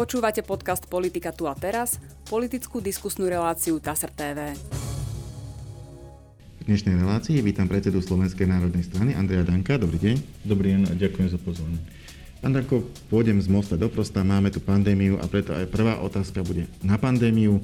Počúvate 0.00 0.40
podcast 0.40 0.88
Politika 0.88 1.28
tu 1.28 1.44
a 1.44 1.52
teraz, 1.52 2.00
politickú 2.24 2.80
diskusnú 2.80 3.28
reláciu 3.28 3.76
TASR 3.76 4.08
TV. 4.08 4.56
V 6.56 6.62
dnešnej 6.64 6.96
relácii 6.96 7.36
vítam 7.44 7.68
predsedu 7.68 8.00
Slovenskej 8.00 8.48
národnej 8.48 8.80
strany 8.88 9.12
Andreja 9.12 9.44
Danka. 9.44 9.76
Dobrý 9.76 10.00
deň. 10.00 10.16
Dobrý 10.48 10.72
deň 10.72 10.82
a 10.88 10.92
ďakujem 10.96 11.28
za 11.28 11.36
pozvanie. 11.36 11.76
Pán 12.40 12.56
Danko, 12.56 12.88
pôjdem 13.12 13.44
z 13.44 13.52
mosta 13.52 13.76
do 13.76 13.92
prosta, 13.92 14.24
máme 14.24 14.48
tu 14.48 14.64
pandémiu 14.64 15.20
a 15.20 15.28
preto 15.28 15.52
aj 15.52 15.68
prvá 15.68 16.00
otázka 16.00 16.40
bude 16.48 16.64
na 16.80 16.96
pandémiu. 16.96 17.60
E, 17.60 17.62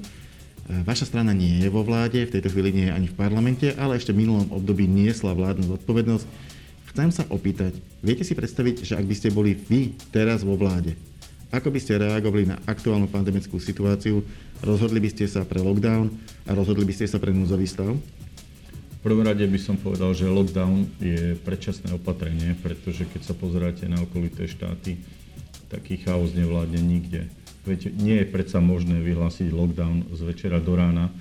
vaša 0.84 1.08
strana 1.08 1.32
nie 1.32 1.64
je 1.64 1.72
vo 1.72 1.88
vláde, 1.88 2.20
v 2.20 2.36
tejto 2.36 2.52
chvíli 2.52 2.68
nie 2.68 2.92
je 2.92 2.96
ani 3.00 3.08
v 3.08 3.16
parlamente, 3.16 3.72
ale 3.80 3.96
ešte 3.96 4.12
v 4.12 4.28
minulom 4.28 4.52
období 4.52 4.84
niesla 4.84 5.32
vládnu 5.32 5.72
zodpovednosť. 5.72 6.28
Chcem 6.92 7.08
sa 7.16 7.24
opýtať, 7.32 7.80
viete 8.04 8.28
si 8.28 8.36
predstaviť, 8.36 8.84
že 8.84 9.00
ak 9.00 9.08
by 9.08 9.14
ste 9.16 9.32
boli 9.32 9.56
vy 9.56 9.96
teraz 10.12 10.44
vo 10.44 10.52
vláde, 10.52 10.92
ako 11.54 11.68
by 11.70 11.78
ste 11.78 12.02
reagovali 12.02 12.50
na 12.50 12.58
aktuálnu 12.66 13.06
pandemickú 13.06 13.62
situáciu? 13.62 14.22
Rozhodli 14.64 14.98
by 14.98 15.10
ste 15.14 15.30
sa 15.30 15.46
pre 15.46 15.62
lockdown 15.62 16.10
a 16.48 16.56
rozhodli 16.56 16.82
by 16.82 16.94
ste 16.94 17.06
sa 17.06 17.22
pre 17.22 17.30
núzový 17.30 17.70
stav? 17.70 17.94
Prvom 19.06 19.22
rade 19.22 19.46
by 19.46 19.60
som 19.62 19.78
povedal, 19.78 20.10
že 20.18 20.26
lockdown 20.26 20.90
je 20.98 21.38
predčasné 21.46 21.94
opatrenie, 21.94 22.58
pretože 22.58 23.06
keď 23.06 23.22
sa 23.22 23.38
pozeráte 23.38 23.86
na 23.86 24.02
okolité 24.02 24.50
štáty, 24.50 24.98
taký 25.70 26.02
chaos 26.02 26.34
nevládne 26.34 26.82
nikde. 26.82 27.30
Veď 27.62 27.94
nie 27.94 28.18
je 28.18 28.26
predsa 28.26 28.58
možné 28.58 28.98
vyhlásiť 28.98 29.54
lockdown 29.54 30.10
z 30.10 30.20
večera 30.26 30.58
do 30.58 30.74
rána, 30.74 31.14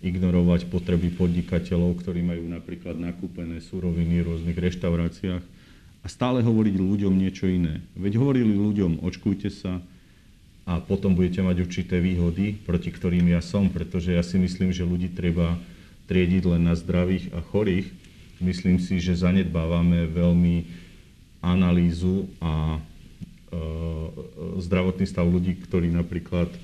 ignorovať 0.00 0.72
potreby 0.72 1.12
podnikateľov, 1.12 2.00
ktorí 2.00 2.24
majú 2.24 2.48
napríklad 2.48 2.96
nakúpené 2.96 3.60
suroviny 3.60 4.24
v 4.24 4.26
rôznych 4.32 4.56
reštauráciách 4.56 5.57
a 6.02 6.06
stále 6.06 6.44
hovoriť 6.44 6.74
ľuďom 6.78 7.14
niečo 7.14 7.50
iné. 7.50 7.82
Veď 7.98 8.22
hovorili 8.22 8.54
ľuďom, 8.54 9.02
očkujte 9.02 9.50
sa 9.50 9.82
a 10.68 10.84
potom 10.84 11.16
budete 11.16 11.40
mať 11.40 11.64
určité 11.64 11.96
výhody, 11.98 12.52
proti 12.52 12.92
ktorým 12.92 13.32
ja 13.32 13.40
som, 13.40 13.72
pretože 13.72 14.12
ja 14.12 14.20
si 14.20 14.36
myslím, 14.36 14.68
že 14.70 14.84
ľudí 14.84 15.08
treba 15.10 15.56
triediť 16.08 16.42
len 16.44 16.68
na 16.68 16.76
zdravých 16.76 17.32
a 17.32 17.40
chorých. 17.40 17.88
Myslím 18.38 18.76
si, 18.78 19.00
že 19.00 19.18
zanedbávame 19.18 20.06
veľmi 20.12 20.56
analýzu 21.40 22.28
a 22.38 22.76
e, 22.76 22.80
zdravotný 24.60 25.06
stav 25.08 25.26
ľudí, 25.26 25.56
ktorí 25.56 25.88
napríklad 25.88 26.52
e, 26.52 26.58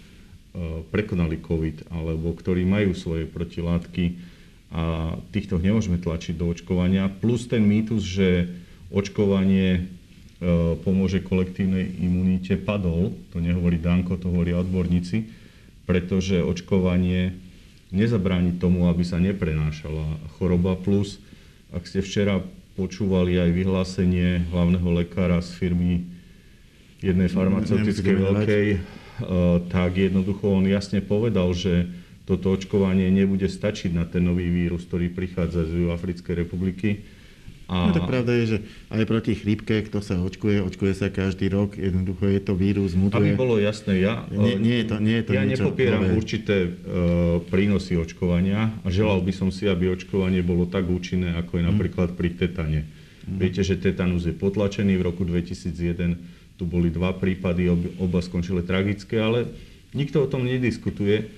prekonali 0.93 1.41
COVID 1.41 1.89
alebo 1.91 2.37
ktorí 2.37 2.63
majú 2.69 2.93
svoje 2.93 3.25
protilátky 3.25 4.35
a 4.75 5.15
týchto 5.31 5.63
nemôžeme 5.63 6.03
tlačiť 6.03 6.35
do 6.35 6.51
očkovania. 6.51 7.07
Plus 7.07 7.47
ten 7.47 7.63
mýtus, 7.63 8.03
že 8.03 8.51
očkovanie 8.95 9.69
e, 9.75 9.81
pomôže 10.81 11.19
kolektívnej 11.19 11.99
imunite, 11.99 12.55
padol. 12.55 13.11
To 13.35 13.43
nehovorí 13.43 13.83
Danko, 13.83 14.15
to 14.15 14.31
hovoria 14.31 14.63
odborníci, 14.63 15.27
pretože 15.85 16.39
očkovanie 16.41 17.35
nezabráni 17.91 18.57
tomu, 18.57 18.87
aby 18.87 19.03
sa 19.03 19.19
neprenášala 19.19 20.07
choroba. 20.39 20.79
Plus, 20.79 21.19
ak 21.75 21.91
ste 21.91 22.01
včera 22.01 22.39
počúvali 22.79 23.39
aj 23.39 23.51
vyhlásenie 23.51 24.47
hlavného 24.51 24.89
lekára 25.03 25.43
z 25.43 25.51
firmy 25.59 26.07
jednej 27.03 27.27
farmaceutickej 27.27 28.15
veľkej, 28.15 28.67
e, 28.75 28.79
tak 29.69 29.91
jednoducho 29.99 30.55
on 30.55 30.65
jasne 30.71 31.03
povedal, 31.03 31.51
že 31.51 31.91
toto 32.25 32.57
očkovanie 32.57 33.13
nebude 33.13 33.51
stačiť 33.51 33.93
na 33.93 34.09
ten 34.09 34.25
nový 34.25 34.49
vírus, 34.49 34.89
ktorý 34.89 35.13
prichádza 35.13 35.69
z 35.69 35.93
Africkej 35.93 36.47
republiky 36.47 37.05
a... 37.65 37.89
No 37.89 37.97
tak 37.97 38.05
pravda 38.05 38.37
je, 38.37 38.45
že 38.45 38.59
aj 38.93 39.05
proti 39.09 39.33
chrípke, 39.33 39.81
kto 39.89 40.05
sa 40.05 40.21
očkuje, 40.21 40.61
očkuje 40.69 40.93
sa 40.93 41.09
každý 41.09 41.49
rok. 41.49 41.81
Jednoducho 41.81 42.29
je 42.29 42.41
to 42.45 42.53
vírus, 42.53 42.93
mutuje. 42.93 43.33
Aby 43.33 43.41
bolo 43.41 43.57
jasné, 43.57 44.05
ja, 44.05 44.29
nie, 44.29 44.61
nie 44.61 44.85
je 44.85 44.87
to, 44.93 44.97
nie 45.01 45.17
je 45.17 45.25
to 45.25 45.33
ja 45.33 45.43
nepopieram 45.49 46.05
nové. 46.05 46.13
určité 46.13 46.69
uh, 46.69 47.41
prínosy 47.49 47.97
očkovania 47.97 48.69
a 48.85 48.89
želal 48.93 49.25
by 49.25 49.33
som 49.33 49.49
si, 49.49 49.65
aby 49.65 49.89
očkovanie 49.89 50.45
bolo 50.45 50.69
tak 50.69 50.85
účinné, 50.85 51.41
ako 51.41 51.57
je 51.57 51.63
mm. 51.65 51.69
napríklad 51.73 52.09
pri 52.13 52.37
tetane. 52.37 52.81
Mm. 53.25 53.41
Viete, 53.41 53.65
že 53.65 53.81
tetanus 53.81 54.29
je 54.29 54.37
potlačený. 54.37 55.01
V 55.01 55.03
roku 55.09 55.25
2001 55.25 56.61
tu 56.61 56.69
boli 56.69 56.93
dva 56.93 57.17
prípady, 57.17 57.73
oba 57.97 58.21
skončili 58.21 58.61
tragické, 58.61 59.17
ale 59.17 59.49
nikto 59.97 60.21
o 60.21 60.29
tom 60.29 60.45
nediskutuje. 60.45 61.33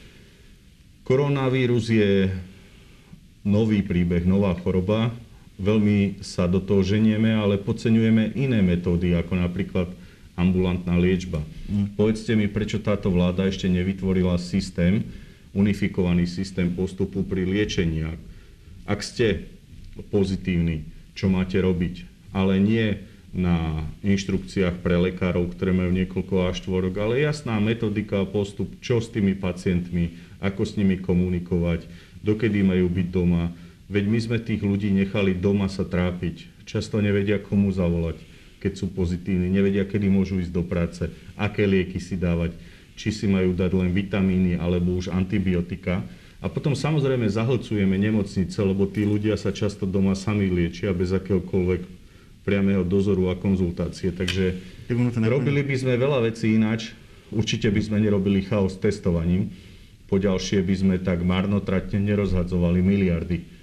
Koronavírus 1.06 1.86
je 1.86 2.26
nový 3.46 3.86
príbeh, 3.86 4.26
nová 4.26 4.58
choroba, 4.58 5.14
veľmi 5.56 6.20
sa 6.20 6.44
do 6.48 6.60
toho 6.60 6.84
ženieme, 6.84 7.32
ale 7.32 7.60
podceňujeme 7.60 8.36
iné 8.36 8.60
metódy, 8.60 9.16
ako 9.16 9.40
napríklad 9.40 9.88
ambulantná 10.36 11.00
liečba. 11.00 11.40
Mm. 11.66 11.96
Povedzte 11.96 12.36
mi, 12.36 12.46
prečo 12.46 12.76
táto 12.78 13.08
vláda 13.08 13.48
ešte 13.48 13.66
nevytvorila 13.66 14.36
systém, 14.36 15.00
unifikovaný 15.56 16.28
systém 16.28 16.68
postupu 16.68 17.24
pri 17.24 17.48
liečení. 17.48 18.04
Ak 18.84 19.00
ste 19.00 19.48
pozitívni, 20.12 20.84
čo 21.16 21.32
máte 21.32 21.56
robiť, 21.56 22.04
ale 22.36 22.60
nie 22.60 23.00
na 23.32 23.84
inštrukciách 24.04 24.80
pre 24.84 25.00
lekárov, 25.00 25.52
ktoré 25.56 25.72
majú 25.72 25.92
niekoľko 25.92 26.52
až 26.52 26.64
štvorok, 26.64 26.94
ale 27.00 27.24
jasná 27.24 27.56
metodika 27.56 28.24
a 28.24 28.28
postup, 28.28 28.68
čo 28.84 29.00
s 29.00 29.08
tými 29.08 29.36
pacientmi, 29.36 30.16
ako 30.40 30.68
s 30.68 30.76
nimi 30.76 31.00
komunikovať, 31.00 31.88
dokedy 32.20 32.60
majú 32.60 32.88
byť 32.92 33.06
doma, 33.08 33.52
Veď 33.86 34.04
my 34.10 34.18
sme 34.18 34.38
tých 34.42 34.66
ľudí 34.66 34.90
nechali 34.90 35.30
doma 35.30 35.70
sa 35.70 35.86
trápiť. 35.86 36.66
Často 36.66 36.98
nevedia, 36.98 37.38
komu 37.38 37.70
zavolať, 37.70 38.18
keď 38.58 38.72
sú 38.82 38.90
pozitívni. 38.90 39.46
Nevedia, 39.46 39.86
kedy 39.86 40.10
môžu 40.10 40.42
ísť 40.42 40.50
do 40.50 40.66
práce, 40.66 41.06
aké 41.38 41.70
lieky 41.70 42.02
si 42.02 42.18
dávať, 42.18 42.58
či 42.98 43.14
si 43.14 43.30
majú 43.30 43.54
dať 43.54 43.70
len 43.78 43.94
vitamíny 43.94 44.58
alebo 44.58 44.98
už 44.98 45.14
antibiotika. 45.14 46.02
A 46.42 46.50
potom 46.50 46.74
samozrejme 46.74 47.30
zahlcujeme 47.30 47.94
nemocnice, 47.94 48.58
lebo 48.58 48.90
tí 48.90 49.06
ľudia 49.06 49.38
sa 49.38 49.54
často 49.54 49.86
doma 49.86 50.18
sami 50.18 50.50
liečia 50.50 50.90
bez 50.90 51.14
akéhokoľvek 51.14 51.86
priamého 52.42 52.82
dozoru 52.82 53.30
a 53.30 53.38
konzultácie. 53.38 54.10
Takže 54.10 54.58
robili 55.30 55.62
by 55.62 55.76
sme 55.78 55.94
veľa 55.94 56.26
vecí 56.26 56.58
ináč. 56.58 56.90
Určite 57.30 57.70
by 57.70 57.80
sme 57.82 58.02
nerobili 58.02 58.42
chaos 58.42 58.78
testovaním. 58.78 59.54
Poďalšie 60.10 60.62
by 60.62 60.74
sme 60.74 60.94
tak 61.02 61.22
marnotratne 61.22 61.98
nerozhadzovali 62.02 62.82
miliardy 62.82 63.55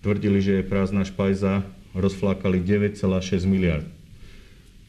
tvrdili, 0.00 0.40
že 0.40 0.60
je 0.60 0.68
prázdna 0.68 1.04
špajza, 1.04 1.64
rozflákali 1.92 2.60
9,6 2.60 3.44
miliard. 3.44 3.86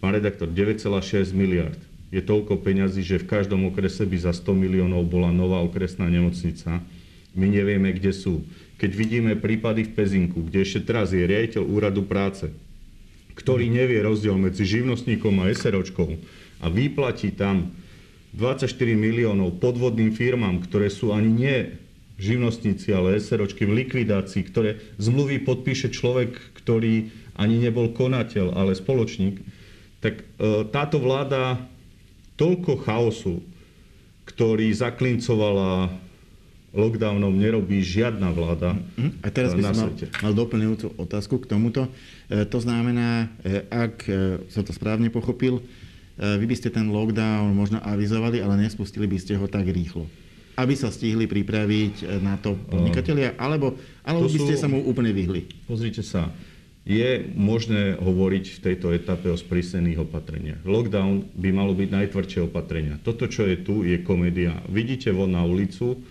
Pán 0.01 0.17
redaktor, 0.17 0.49
9,6 0.49 1.31
miliard 1.35 1.77
je 2.11 2.19
toľko 2.19 2.59
peňazí, 2.59 3.05
že 3.07 3.23
v 3.23 3.29
každom 3.29 3.71
okrese 3.71 4.03
by 4.03 4.17
za 4.19 4.33
100 4.35 4.51
miliónov 4.51 5.07
bola 5.07 5.31
nová 5.31 5.63
okresná 5.63 6.11
nemocnica. 6.11 6.83
My 7.31 7.47
nevieme, 7.47 7.95
kde 7.95 8.11
sú. 8.11 8.43
Keď 8.75 8.91
vidíme 8.91 9.31
prípady 9.39 9.87
v 9.87 9.95
Pezinku, 9.95 10.43
kde 10.43 10.67
ešte 10.67 10.83
teraz 10.83 11.15
je 11.15 11.23
riaditeľ 11.23 11.63
úradu 11.63 12.03
práce, 12.03 12.51
ktorý 13.37 13.71
nevie 13.71 14.03
rozdiel 14.03 14.35
medzi 14.35 14.67
živnostníkom 14.67 15.39
a 15.39 15.47
SROčkou 15.55 16.19
a 16.59 16.65
vyplatí 16.67 17.31
tam 17.31 17.71
24 18.35 18.67
miliónov 18.95 19.63
podvodným 19.63 20.11
firmám, 20.11 20.59
ktoré 20.67 20.91
sú 20.91 21.15
ani 21.15 21.31
nie 21.31 21.57
živnostníci, 22.21 22.93
ale 22.93 23.17
SROčky 23.17 23.65
v 23.65 23.81
likvidácii, 23.83 24.45
ktoré 24.45 24.77
zmluvy 25.01 25.41
podpíše 25.41 25.89
človek, 25.89 26.37
ktorý 26.61 27.09
ani 27.33 27.57
nebol 27.57 27.89
konateľ, 27.89 28.53
ale 28.53 28.77
spoločník, 28.77 29.41
tak 30.05 30.21
e, 30.21 30.23
táto 30.69 31.01
vláda 31.01 31.57
toľko 32.37 32.85
chaosu, 32.85 33.41
ktorý 34.29 34.69
zaklincovala 34.69 35.89
lockdownom, 36.71 37.35
nerobí 37.35 37.83
žiadna 37.83 38.31
vláda. 38.31 38.79
A 39.25 39.27
teraz 39.27 39.57
by 39.57 39.73
som 39.73 39.75
mal, 39.75 39.91
mal 40.23 40.33
doplňujúcu 40.37 40.87
otázku 41.01 41.41
k 41.41 41.49
tomuto. 41.49 41.89
E, 42.29 42.45
to 42.45 42.61
znamená, 42.61 43.33
e, 43.41 43.65
ak 43.65 44.05
som 44.53 44.61
to 44.61 44.71
správne 44.71 45.09
pochopil, 45.09 45.65
vy 46.21 46.45
by 46.45 46.53
ste 46.53 46.69
ten 46.69 46.85
lockdown 46.93 47.49
možno 47.57 47.81
avizovali, 47.81 48.45
ale 48.45 48.61
nespustili 48.61 49.09
by 49.09 49.17
ste 49.17 49.33
ho 49.41 49.49
tak 49.49 49.65
rýchlo 49.65 50.05
aby 50.57 50.73
sa 50.75 50.91
stihli 50.91 51.27
pripraviť 51.29 51.95
eh, 52.03 52.19
na 52.19 52.35
to 52.39 52.57
podnikatelia, 52.67 53.35
alebo, 53.39 53.77
alebo 54.03 54.27
to 54.27 54.35
by 54.35 54.39
ste 54.47 54.55
sú... 54.57 54.61
sa 54.63 54.67
mu 54.67 54.83
úplne 54.83 55.15
vyhli? 55.15 55.47
Pozrite 55.67 56.03
sa, 56.03 56.31
je 56.81 57.29
možné 57.37 57.93
hovoriť 58.01 58.45
v 58.57 58.59
tejto 58.59 58.89
etape 58.89 59.29
o 59.29 59.37
sprísnených 59.37 60.01
opatreniach. 60.01 60.65
Lockdown 60.65 61.29
by 61.37 61.49
malo 61.53 61.77
byť 61.77 61.89
najtvrdšie 61.93 62.49
opatrenia. 62.49 62.97
Toto, 63.05 63.29
čo 63.29 63.45
je 63.45 63.61
tu, 63.61 63.85
je 63.85 64.01
komédia. 64.01 64.57
Vidíte 64.65 65.13
von 65.13 65.29
na 65.29 65.45
ulicu 65.45 66.01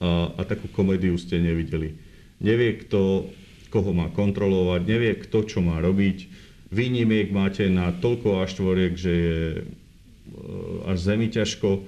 a, 0.00 0.32
a 0.32 0.40
takú 0.48 0.72
komédiu 0.72 1.20
ste 1.20 1.36
nevideli. 1.36 1.92
Nevie, 2.40 2.80
kto 2.80 3.28
koho 3.68 3.92
má 3.92 4.08
kontrolovať, 4.08 4.80
nevie, 4.88 5.12
kto 5.20 5.44
čo 5.44 5.60
má 5.60 5.76
robiť. 5.84 6.32
Výnimiek 6.72 7.28
máte 7.28 7.68
na 7.68 7.92
toľko 7.92 8.40
až 8.40 8.56
tvoriek, 8.56 8.94
že 8.96 9.12
je 9.12 9.38
eh, 9.60 10.88
až 10.88 10.96
zemi 10.96 11.28
ťažko. 11.28 11.84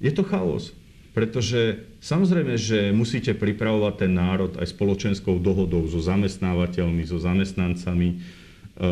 Je 0.00 0.12
to 0.16 0.24
chaos. 0.24 0.72
Pretože 1.16 1.80
samozrejme, 2.04 2.60
že 2.60 2.92
musíte 2.92 3.32
pripravovať 3.32 4.04
ten 4.04 4.12
národ 4.12 4.52
aj 4.60 4.68
spoločenskou 4.68 5.40
dohodou 5.40 5.88
so 5.88 5.96
zamestnávateľmi, 5.96 7.08
so 7.08 7.16
zamestnancami 7.16 8.08
e, 8.12 8.16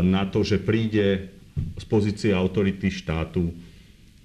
na 0.01 0.25
to, 0.25 0.41
že 0.41 0.57
príde 0.57 1.29
z 1.77 1.85
pozície 1.85 2.33
autority 2.33 2.89
štátu 2.89 3.53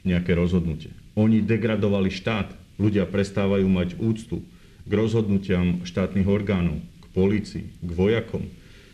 nejaké 0.07 0.31
rozhodnutie. 0.31 0.96
Oni 1.19 1.44
degradovali 1.44 2.07
štát. 2.07 2.56
Ľudia 2.80 3.04
prestávajú 3.04 3.68
mať 3.68 4.00
úctu 4.00 4.40
k 4.88 4.92
rozhodnutiam 4.95 5.84
štátnych 5.84 6.24
orgánov, 6.24 6.80
k 6.80 7.06
policii, 7.12 7.68
k 7.68 7.90
vojakom. 7.92 8.48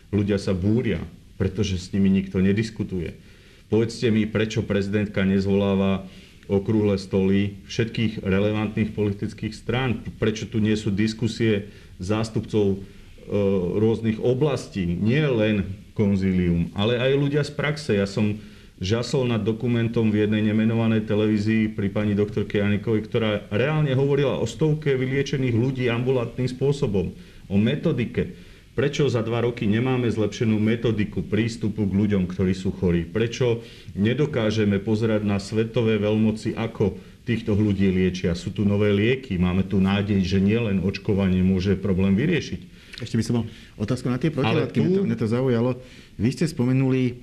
Ľudia 0.09 0.41
sa 0.41 0.57
búria, 0.57 0.97
pretože 1.37 1.77
s 1.77 1.93
nimi 1.93 2.09
nikto 2.09 2.41
nediskutuje. 2.41 3.13
Povedzte 3.69 4.09
mi, 4.09 4.25
prečo 4.25 4.65
prezidentka 4.65 5.21
nezvoláva 5.21 6.09
okrúhle 6.47 6.97
stoly 7.01 7.57
všetkých 7.65 8.21
relevantných 8.21 8.93
politických 8.93 9.53
strán, 9.53 10.05
prečo 10.21 10.45
tu 10.45 10.61
nie 10.61 10.77
sú 10.77 10.93
diskusie 10.93 11.69
zástupcov 11.97 12.65
e, 12.75 12.77
rôznych 13.79 14.21
oblastí, 14.21 14.85
nie 14.85 15.23
len 15.25 15.65
konzílium, 15.95 16.69
ale 16.75 16.99
aj 16.99 17.11
ľudia 17.15 17.43
z 17.47 17.51
praxe. 17.55 17.91
Ja 17.95 18.05
som 18.05 18.37
žasol 18.77 19.31
nad 19.31 19.41
dokumentom 19.41 20.11
v 20.11 20.27
jednej 20.27 20.43
nemenovanej 20.51 21.07
televízii 21.07 21.71
pri 21.71 21.87
pani 21.87 22.11
doktorke 22.11 22.59
Janikovej, 22.59 23.07
ktorá 23.07 23.47
reálne 23.47 23.95
hovorila 23.95 24.35
o 24.35 24.45
stovke 24.45 24.99
vyliečených 24.99 25.55
ľudí 25.55 25.87
ambulantným 25.87 26.51
spôsobom, 26.51 27.15
o 27.47 27.55
metodike. 27.55 28.35
Prečo 28.75 29.07
za 29.07 29.23
dva 29.23 29.39
roky 29.39 29.71
nemáme 29.71 30.11
zlepšenú 30.11 30.59
metodiku 30.59 31.23
prístupu 31.23 31.87
k 31.87 31.95
ľuďom, 31.95 32.27
ktorí 32.27 32.51
sú 32.51 32.75
chorí? 32.75 33.07
Prečo 33.07 33.63
nedokážeme 33.95 34.83
pozerať 34.83 35.23
na 35.23 35.39
svetové 35.39 35.95
veľmoci, 35.95 36.59
ako 36.59 36.99
týchto 37.23 37.55
ľudí 37.55 37.87
liečia? 37.87 38.35
Sú 38.35 38.51
tu 38.51 38.67
nové 38.67 38.91
lieky, 38.91 39.39
máme 39.39 39.63
tu 39.63 39.79
nádej, 39.79 40.19
že 40.27 40.43
nielen 40.43 40.83
očkovanie 40.83 41.39
môže 41.39 41.79
problém 41.79 42.19
vyriešiť. 42.19 42.75
Ešte 42.99 43.15
by 43.15 43.23
som 43.23 43.35
mal 43.39 43.45
otázku 43.79 44.11
na 44.11 44.19
tie 44.19 44.27
protilátky. 44.27 44.75
Tu... 44.75 44.83
Mne, 44.83 44.91
to, 44.91 45.01
mne 45.07 45.17
to 45.23 45.27
zaujalo. 45.31 45.71
Vy 46.19 46.29
ste 46.35 46.43
spomenuli 46.43 47.03
e, 47.07 47.13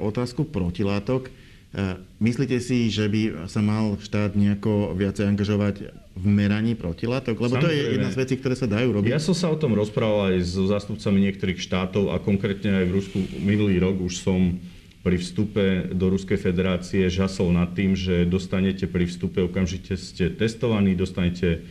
otázku 0.00 0.48
protilátok. 0.48 1.28
E, 1.68 2.00
myslíte 2.24 2.56
si, 2.64 2.88
že 2.88 3.04
by 3.12 3.44
sa 3.44 3.60
mal 3.60 4.00
štát 4.00 4.32
nejako 4.32 4.96
viacej 4.96 5.28
angažovať 5.28 5.92
v 6.16 6.24
meraní 6.24 6.72
protilátok? 6.72 7.36
Lebo 7.36 7.60
Samozrejme. 7.60 7.64
to 7.64 7.76
je 7.76 7.82
jedna 7.92 8.10
z 8.10 8.20
vecí, 8.24 8.34
ktoré 8.40 8.54
sa 8.56 8.64
dajú 8.64 8.88
robiť. 8.96 9.12
Ja 9.12 9.20
som 9.20 9.36
sa 9.36 9.52
o 9.52 9.60
tom 9.60 9.76
rozprával 9.76 10.32
aj 10.32 10.48
so 10.48 10.64
zástupcami 10.64 11.28
niektorých 11.28 11.60
štátov 11.60 12.16
a 12.16 12.16
konkrétne 12.16 12.72
aj 12.72 12.84
v 12.88 12.92
Rusku 12.96 13.18
minulý 13.44 13.76
rok 13.84 14.00
už 14.00 14.16
som 14.16 14.56
pri 15.04 15.20
vstupe 15.20 15.94
do 15.94 16.10
Ruskej 16.10 16.40
federácie 16.40 17.06
žasol 17.06 17.54
nad 17.54 17.70
tým, 17.76 17.94
že 17.94 18.26
dostanete 18.26 18.88
pri 18.90 19.06
vstupe 19.06 19.44
okamžite 19.44 19.94
ste 19.94 20.32
testovaní, 20.32 20.98
dostanete 20.98 21.62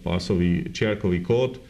pásový 0.00 0.70
čiarkový 0.70 1.20
kód, 1.20 1.58
e, 1.58 1.60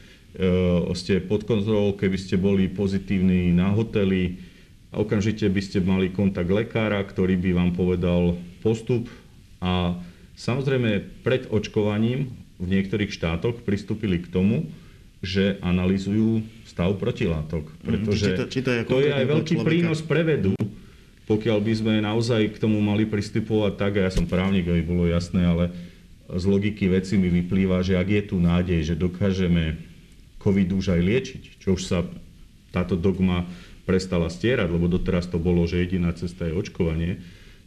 ste 0.94 1.18
pod 1.24 1.48
kontrolou, 1.48 1.96
keby 1.96 2.16
ste 2.20 2.36
boli 2.38 2.68
pozitívni 2.70 3.50
na 3.50 3.72
hoteli, 3.72 4.51
a 4.92 5.00
okamžite 5.00 5.48
by 5.48 5.62
ste 5.64 5.80
mali 5.80 6.12
kontakt 6.12 6.52
lekára, 6.52 7.00
ktorý 7.00 7.40
by 7.40 7.50
vám 7.56 7.70
povedal 7.72 8.36
postup 8.60 9.08
a 9.64 9.96
samozrejme 10.36 11.24
pred 11.24 11.48
očkovaním 11.48 12.28
v 12.60 12.66
niektorých 12.68 13.10
štátoch 13.10 13.64
pristúpili 13.64 14.20
k 14.20 14.28
tomu, 14.28 14.68
že 15.24 15.56
analizujú 15.64 16.44
stav 16.68 16.92
protilátok. 17.00 17.72
Mhm. 17.72 17.86
Pretože 17.88 18.26
či 18.26 18.30
to, 18.36 18.44
či 18.46 18.60
to 18.60 18.70
je, 18.70 18.80
to 18.84 19.00
je 19.00 19.10
aj 19.10 19.24
veľký 19.24 19.54
človeka. 19.56 19.68
prínos 19.72 20.00
pre 20.04 20.22
vedu, 20.22 20.54
pokiaľ 21.24 21.58
by 21.62 21.72
sme 21.72 21.94
naozaj 22.04 22.52
k 22.52 22.60
tomu 22.60 22.82
mali 22.84 23.08
pristupovať 23.08 23.72
tak, 23.80 23.92
a 23.96 24.06
ja 24.06 24.12
som 24.12 24.28
právnik, 24.28 24.68
aby 24.68 24.82
bolo 24.84 25.08
jasné, 25.08 25.46
ale 25.46 25.72
z 26.28 26.44
logiky 26.44 26.90
veci 26.90 27.16
mi 27.16 27.32
vyplýva, 27.32 27.80
že 27.80 27.96
ak 27.96 28.08
je 28.08 28.22
tu 28.28 28.36
nádej, 28.42 28.92
že 28.92 28.94
dokážeme 28.98 29.78
COVID 30.42 30.68
už 30.74 30.98
aj 30.98 31.00
liečiť, 31.00 31.42
čo 31.62 31.78
už 31.78 31.82
sa 31.86 32.02
táto 32.74 32.98
dogma 32.98 33.46
prestala 33.82 34.30
stierať, 34.30 34.70
lebo 34.70 34.86
doteraz 34.86 35.26
to 35.26 35.42
bolo, 35.42 35.66
že 35.66 35.82
jediná 35.82 36.14
cesta 36.14 36.46
je 36.46 36.54
očkovanie, 36.54 37.18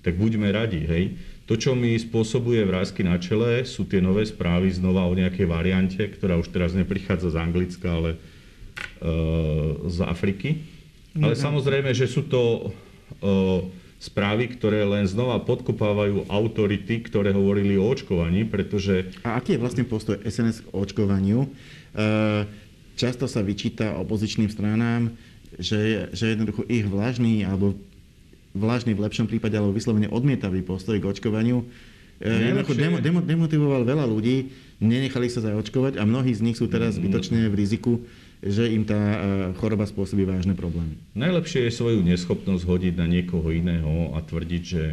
tak 0.06 0.22
buďme 0.22 0.54
radi, 0.54 0.86
hej. 0.86 1.04
To, 1.46 1.54
čo 1.54 1.78
mi 1.78 1.94
spôsobuje 1.94 2.66
vrázky 2.66 3.06
na 3.06 3.22
čele, 3.22 3.66
sú 3.70 3.86
tie 3.86 4.02
nové 4.02 4.26
správy 4.26 4.74
znova 4.74 5.06
o 5.06 5.14
nejakej 5.14 5.46
variante, 5.46 6.02
ktorá 6.02 6.42
už 6.42 6.50
teraz 6.50 6.74
neprichádza 6.74 7.34
z 7.34 7.38
Anglicka, 7.38 7.90
ale 7.90 8.12
e, 8.14 8.18
z 9.86 9.98
Afriky. 10.02 10.50
Ale 11.14 11.38
mm-hmm. 11.38 11.46
samozrejme, 11.46 11.90
že 11.94 12.10
sú 12.10 12.26
to 12.26 12.42
e, 12.42 13.30
správy, 14.02 14.58
ktoré 14.58 14.82
len 14.90 15.06
znova 15.06 15.38
podkopávajú 15.42 16.26
autority, 16.30 17.06
ktoré 17.06 17.30
hovorili 17.30 17.78
o 17.78 17.86
očkovaní, 17.86 18.46
pretože... 18.50 19.14
A 19.22 19.38
aký 19.38 19.58
je 19.58 19.62
vlastne 19.62 19.86
postoj 19.86 20.18
SNS 20.26 20.66
k 20.66 20.68
očkovaniu? 20.74 21.46
E, 21.46 21.50
často 22.98 23.30
sa 23.30 23.46
vyčíta 23.46 24.02
opozičným 24.02 24.50
stranám, 24.50 25.14
že, 25.60 26.12
že 26.12 26.36
jednoducho 26.36 26.68
ich 26.68 26.84
vlažný 26.88 27.48
alebo 27.48 27.76
vlažný 28.56 28.96
v 28.96 29.04
lepšom 29.04 29.28
prípade, 29.28 29.60
alebo 29.60 29.76
vyslovene 29.76 30.08
odmietavý 30.08 30.64
postoj 30.64 30.96
k 30.96 31.06
očkovaniu 31.06 31.68
e, 32.24 32.30
jednoducho 32.56 32.74
demo, 32.80 32.98
demo, 33.04 33.20
demotivoval 33.20 33.84
veľa 33.84 34.08
ľudí, 34.08 34.56
nenechali 34.80 35.28
sa 35.28 35.44
zaočkovať 35.44 36.00
a 36.00 36.04
mnohí 36.08 36.32
z 36.32 36.42
nich 36.44 36.56
sú 36.56 36.72
teraz 36.72 36.96
mm. 36.96 36.98
zbytočne 37.04 37.40
v 37.52 37.56
riziku, 37.56 37.94
že 38.40 38.72
im 38.72 38.88
tá 38.88 38.96
e, 38.96 39.18
choroba 39.60 39.84
spôsobí 39.84 40.24
vážne 40.24 40.56
problémy. 40.56 40.96
Najlepšie 41.20 41.68
je 41.68 41.72
svoju 41.76 42.00
neschopnosť 42.04 42.64
hodiť 42.64 42.94
na 42.96 43.08
niekoho 43.12 43.52
iného 43.52 44.16
a 44.16 44.24
tvrdiť, 44.24 44.64
že 44.64 44.84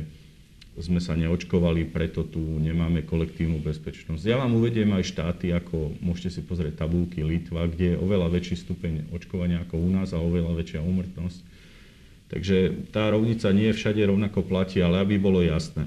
sme 0.73 1.05
sa 1.05 1.13
neočkovali, 1.13 1.85
preto 1.93 2.25
tu 2.25 2.41
nemáme 2.41 3.05
kolektívnu 3.05 3.61
bezpečnosť. 3.61 4.25
Ja 4.25 4.41
vám 4.41 4.57
uvediem 4.57 4.89
aj 4.97 5.05
štáty, 5.05 5.53
ako 5.53 5.93
môžete 6.01 6.39
si 6.39 6.41
pozrieť 6.41 6.81
tabulky 6.81 7.21
Litva, 7.21 7.69
kde 7.69 7.93
je 7.93 8.01
oveľa 8.01 8.33
väčší 8.33 8.57
stupeň 8.57 9.13
očkovania 9.13 9.69
ako 9.69 9.77
u 9.77 9.89
nás 9.93 10.17
a 10.17 10.23
oveľa 10.23 10.57
väčšia 10.57 10.81
úmrtnosť. 10.81 11.39
Takže 12.33 12.89
tá 12.89 13.13
rovnica 13.13 13.53
nie 13.53 13.69
všade 13.69 14.01
rovnako 14.01 14.49
platí, 14.49 14.81
ale 14.81 15.05
aby 15.05 15.21
bolo 15.21 15.45
jasné. 15.45 15.85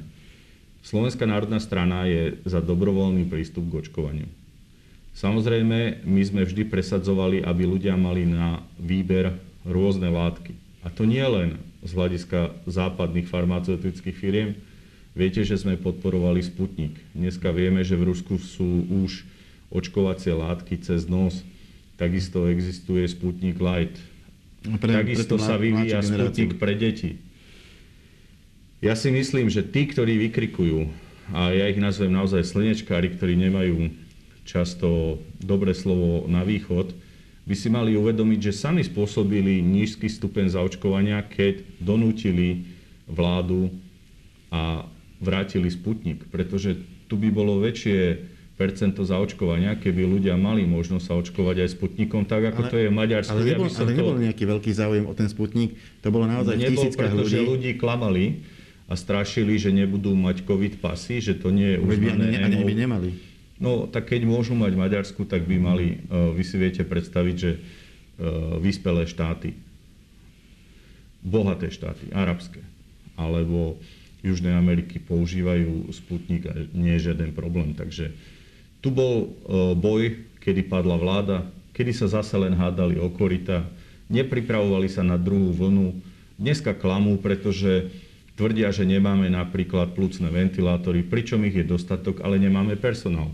Slovenská 0.85 1.25
národná 1.25 1.57
strana 1.57 2.05
je 2.05 2.37
za 2.45 2.61
dobrovoľný 2.61 3.25
prístup 3.25 3.65
k 3.73 3.89
očkovaniu. 3.89 4.29
Samozrejme, 5.17 6.05
my 6.05 6.21
sme 6.21 6.45
vždy 6.45 6.69
presadzovali, 6.69 7.41
aby 7.41 7.63
ľudia 7.65 7.97
mali 7.97 8.29
na 8.29 8.61
výber 8.77 9.33
rôzne 9.65 10.13
látky. 10.13 10.53
A 10.85 10.93
to 10.93 11.09
nie 11.09 11.25
len 11.25 11.57
z 11.81 11.91
hľadiska 11.97 12.53
západných 12.69 13.25
farmaceutických 13.25 14.13
firiem, 14.13 14.53
Viete, 15.15 15.47
že 15.47 15.55
sme 15.55 15.79
podporovali 15.79 16.43
Sputnik. 16.43 16.91
Dneska 17.15 17.55
vieme, 17.55 17.87
že 17.87 17.95
v 17.95 18.11
Rusku 18.11 18.35
sú 18.35 18.83
už 18.91 19.23
očkovacie 19.71 20.35
látky 20.35 20.75
cez 20.83 21.07
nos. 21.07 21.39
Takisto 21.95 22.51
existuje 22.51 23.07
Sputnik 23.07 23.55
Light. 23.63 23.95
Pre, 24.67 24.91
Takisto 24.91 25.39
pre 25.39 25.47
sa 25.47 25.55
vyvíja 25.55 26.03
Sputnik 26.03 26.59
pre 26.59 26.75
deti. 26.75 27.15
Ja 28.83 28.91
si 28.99 29.07
myslím, 29.07 29.47
že 29.47 29.63
tí, 29.63 29.87
ktorí 29.87 30.19
vykrikujú, 30.27 30.91
a 31.31 31.55
ja 31.55 31.71
ich 31.71 31.79
nazvem 31.79 32.11
naozaj 32.11 32.43
slnečkári, 32.43 33.15
ktorí 33.15 33.39
nemajú 33.39 33.95
často 34.43 35.17
dobré 35.39 35.71
slovo 35.71 36.27
na 36.27 36.43
východ, 36.43 36.91
by 37.47 37.55
si 37.55 37.71
mali 37.71 37.95
uvedomiť, 37.95 38.51
že 38.51 38.53
sami 38.67 38.83
spôsobili 38.83 39.63
nízky 39.63 40.11
stupeň 40.11 40.59
zaočkovania, 40.59 41.23
keď 41.23 41.63
donútili 41.79 42.67
vládu 43.07 43.71
a 44.51 44.91
vrátili 45.19 45.71
Sputnik, 45.71 46.27
pretože 46.27 46.75
tu 47.07 47.15
by 47.15 47.29
bolo 47.31 47.61
väčšie 47.61 48.33
percento 48.55 49.03
zaočkovania, 49.03 49.75
keby 49.75 50.07
ľudia 50.07 50.39
mali 50.39 50.63
možnosť 50.63 51.03
sa 51.03 51.13
očkovať 51.19 51.67
aj 51.67 51.69
Sputnikom, 51.75 52.23
tak 52.23 52.55
ako 52.55 52.61
ale, 52.65 52.71
to 52.71 52.77
je 52.79 52.87
v 52.87 52.95
Maďarsku. 52.95 53.35
Ale 53.35 53.43
nebol, 53.51 53.67
ja 53.67 53.75
ale 53.83 53.91
to... 53.91 53.99
nebol 53.99 54.15
nejaký 54.15 54.43
veľký 54.47 54.71
záujem 54.71 55.05
o 55.05 55.13
ten 55.13 55.27
Sputnik, 55.27 55.75
to 55.99 56.07
bolo 56.07 56.23
naozaj 56.23 56.55
nebol, 56.55 56.87
v 56.87 56.95
pretože 56.95 57.35
ľudí. 57.35 57.51
ľudí 57.51 57.71
klamali 57.75 58.25
a 58.87 58.95
strašili, 58.95 59.59
že 59.59 59.75
nebudú 59.75 60.15
mať 60.15 60.47
COVID 60.47 60.79
pasy, 60.79 61.19
že 61.19 61.35
to 61.35 61.51
nie 61.51 61.75
je 61.75 61.77
uznané. 61.83 62.31
Ani, 62.31 62.55
ani 62.55 62.63
by 62.63 62.75
nemali. 62.75 63.09
No, 63.59 63.87
tak 63.87 64.11
keď 64.11 64.23
môžu 64.27 64.55
mať 64.55 64.75
Maďarsku, 64.75 65.27
tak 65.27 65.47
by 65.47 65.55
mali, 65.59 65.99
uh, 66.07 66.31
vy 66.31 66.43
si 66.43 66.55
viete 66.55 66.83
predstaviť, 66.87 67.35
že 67.35 67.51
uh, 67.55 68.55
vyspelé 68.59 69.03
štáty, 69.03 69.55
bohaté 71.23 71.71
štáty, 71.71 72.07
arabské, 72.15 72.63
alebo 73.19 73.79
Južnej 74.25 74.57
Ameriky 74.57 74.97
používajú 74.97 75.93
Sputnik 75.93 76.49
a 76.49 76.53
nie 76.73 76.97
je 76.97 77.11
žiaden 77.11 77.31
problém. 77.37 77.77
Takže 77.77 78.09
tu 78.81 78.89
bol 78.89 79.13
e, 79.21 79.27
boj, 79.77 80.17
kedy 80.41 80.65
padla 80.65 80.97
vláda, 80.97 81.37
kedy 81.77 81.91
sa 81.93 82.09
zase 82.09 82.33
len 82.37 82.57
hádali 82.57 82.97
o 82.97 83.13
korita, 83.13 83.65
nepripravovali 84.09 84.89
sa 84.89 85.05
na 85.05 85.21
druhú 85.21 85.53
vlnu. 85.53 86.01
Dneska 86.41 86.73
klamú, 86.73 87.21
pretože 87.21 87.93
tvrdia, 88.33 88.73
že 88.73 88.83
nemáme 88.83 89.29
napríklad 89.29 89.93
plúcne 89.93 90.27
ventilátory, 90.27 91.05
pričom 91.05 91.45
ich 91.45 91.55
je 91.55 91.65
dostatok, 91.65 92.25
ale 92.25 92.41
nemáme 92.41 92.75
personál. 92.75 93.31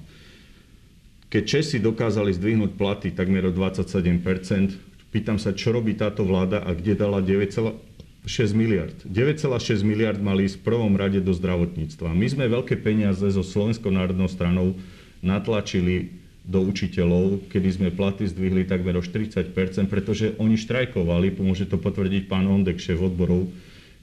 Keď 1.31 1.43
Česi 1.47 1.79
dokázali 1.79 2.35
zdvihnúť 2.35 2.75
platy 2.75 3.15
takmer 3.15 3.47
o 3.47 3.55
27% 3.55 4.91
pýtam 5.11 5.35
sa, 5.35 5.51
čo 5.51 5.75
robí 5.75 5.93
táto 5.93 6.23
vláda 6.23 6.63
a 6.63 6.71
kde 6.71 6.95
dala 6.95 7.19
9, 7.19 7.90
6 8.25 8.53
miliard. 8.53 8.93
9,6 9.05 9.81
miliard 9.81 10.21
mali 10.21 10.45
ísť 10.45 10.61
v 10.61 10.65
prvom 10.65 10.93
rade 10.93 11.17
do 11.17 11.33
zdravotníctva. 11.33 12.13
My 12.13 12.27
sme 12.29 12.45
veľké 12.45 12.77
peniaze 12.77 13.25
so 13.33 13.41
Slovenskou 13.41 13.89
národnou 13.89 14.29
stranou 14.29 14.77
natlačili 15.25 16.21
do 16.41 16.61
učiteľov, 16.65 17.49
kedy 17.53 17.69
sme 17.69 17.89
platy 17.93 18.25
zdvihli 18.25 18.65
takmer 18.65 18.97
o 18.97 19.03
40% 19.05 19.53
pretože 19.85 20.33
oni 20.41 20.57
štrajkovali, 20.57 21.37
pomôže 21.37 21.69
to 21.69 21.77
potvrdiť 21.77 22.25
pán 22.25 22.49
Ondek, 22.49 22.81
šéf 22.81 22.97
odborov, 22.97 23.49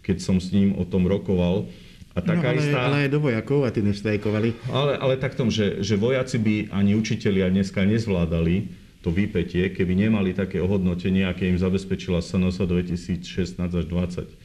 keď 0.06 0.22
som 0.22 0.38
s 0.38 0.54
ním 0.54 0.78
o 0.78 0.86
tom 0.86 1.10
rokoval. 1.10 1.66
A 2.14 2.22
taká 2.22 2.50
no, 2.50 2.58
ale, 2.58 2.62
istá... 2.62 2.78
ale 2.90 2.96
aj 3.06 3.10
do 3.10 3.20
vojakov 3.22 3.60
a 3.66 3.70
tí 3.70 3.82
nestrajkovali. 3.82 4.54
Ale, 4.70 4.98
ale 4.98 5.14
tak 5.18 5.38
tom, 5.38 5.50
že, 5.50 5.82
že 5.82 5.94
vojaci 5.94 6.38
by 6.38 6.54
ani 6.74 6.98
učitelia 6.98 7.50
dneska 7.50 7.86
nezvládali 7.86 8.66
to 9.08 9.16
výpetie, 9.16 9.72
keby 9.72 9.96
nemali 9.96 10.36
také 10.36 10.60
ohodnotenie, 10.60 11.24
aké 11.24 11.48
im 11.48 11.56
zabezpečila 11.56 12.20
SNOSA 12.20 12.68
2016 12.68 13.56
až 13.56 13.86
2020. 13.88 14.36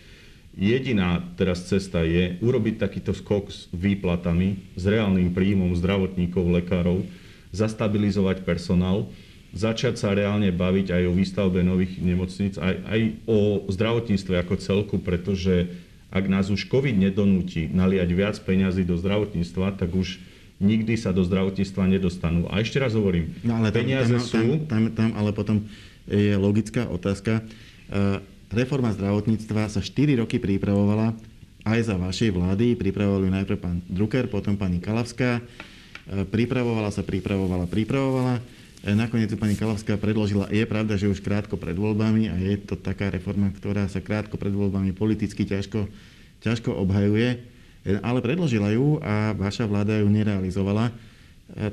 Jediná 0.56 1.20
teraz 1.36 1.68
cesta 1.68 2.08
je 2.08 2.40
urobiť 2.40 2.80
takýto 2.80 3.12
skok 3.12 3.52
s 3.52 3.68
výplatami, 3.76 4.64
s 4.80 4.88
reálnym 4.88 5.36
príjmom 5.36 5.76
zdravotníkov, 5.76 6.64
lekárov, 6.64 7.04
zastabilizovať 7.52 8.48
personál, 8.48 9.12
začať 9.52 10.00
sa 10.00 10.16
reálne 10.16 10.56
baviť 10.56 10.96
aj 10.96 11.04
o 11.12 11.14
výstavbe 11.18 11.60
nových 11.60 12.00
nemocníc, 12.00 12.56
aj, 12.56 12.88
aj 12.88 13.00
o 13.28 13.68
zdravotníctve 13.68 14.34
ako 14.48 14.56
celku, 14.64 14.96
pretože 15.04 15.76
ak 16.08 16.24
nás 16.32 16.48
už 16.48 16.72
COVID 16.72 16.96
nedonúti 16.96 17.68
naliať 17.68 18.10
viac 18.16 18.36
peňazí 18.40 18.88
do 18.88 18.96
zdravotníctva, 18.96 19.76
tak 19.76 19.92
už 19.92 20.24
nikdy 20.64 20.96
sa 20.96 21.12
do 21.12 21.22
zdravotníctva 21.28 21.92
nedostanú. 21.92 22.48
A 22.48 22.64
ešte 22.64 22.80
raz 22.80 22.96
hovorím, 22.96 23.36
no, 23.44 23.60
ale 23.60 23.70
tam, 23.70 23.84
peniaze 23.84 24.16
tam, 24.16 24.24
sú... 24.24 24.40
Tam, 24.40 24.50
tam, 24.66 24.84
tam 24.96 25.10
ale 25.20 25.36
potom 25.36 25.68
je 26.08 26.34
logická 26.40 26.88
otázka. 26.88 27.44
Uh, 27.92 28.24
reforma 28.50 28.96
zdravotníctva 28.96 29.68
sa 29.68 29.84
4 29.84 30.24
roky 30.24 30.40
pripravovala 30.40 31.12
aj 31.68 31.80
za 31.84 31.96
vašej 32.00 32.32
vlády. 32.32 32.80
Pripravovali 32.80 33.28
najprv 33.28 33.60
pán 33.60 33.78
Drucker, 33.92 34.32
potom 34.32 34.56
pani 34.56 34.80
Kalavská. 34.80 35.44
Uh, 35.44 36.24
pripravovala 36.28 36.90
sa, 36.90 37.04
pripravovala, 37.04 37.68
pripravovala. 37.68 38.40
Uh, 38.88 38.96
nakoniec 38.96 39.32
pani 39.36 39.60
Kalavská 39.60 40.00
predložila, 40.00 40.48
je 40.48 40.64
pravda, 40.64 40.96
že 40.96 41.12
už 41.12 41.20
krátko 41.20 41.60
pred 41.60 41.76
voľbami 41.76 42.32
a 42.32 42.36
je 42.40 42.56
to 42.64 42.80
taká 42.80 43.12
reforma, 43.12 43.52
ktorá 43.52 43.88
sa 43.92 44.00
krátko 44.00 44.40
pred 44.40 44.56
voľbami 44.56 44.96
politicky 44.96 45.44
ťažko, 45.44 45.88
ťažko 46.44 46.72
obhajuje 46.72 47.53
ale 47.84 48.20
predložila 48.24 48.72
ju 48.72 49.00
a 49.04 49.36
vaša 49.36 49.68
vláda 49.68 50.00
ju 50.00 50.08
nerealizovala, 50.08 50.92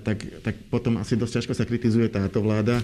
tak, 0.03 0.27
tak 0.43 0.55
potom 0.69 0.99
asi 0.99 1.15
dosť 1.15 1.41
ťažko 1.41 1.55
sa 1.55 1.65
kritizuje 1.65 2.11
táto 2.11 2.43
vláda, 2.43 2.83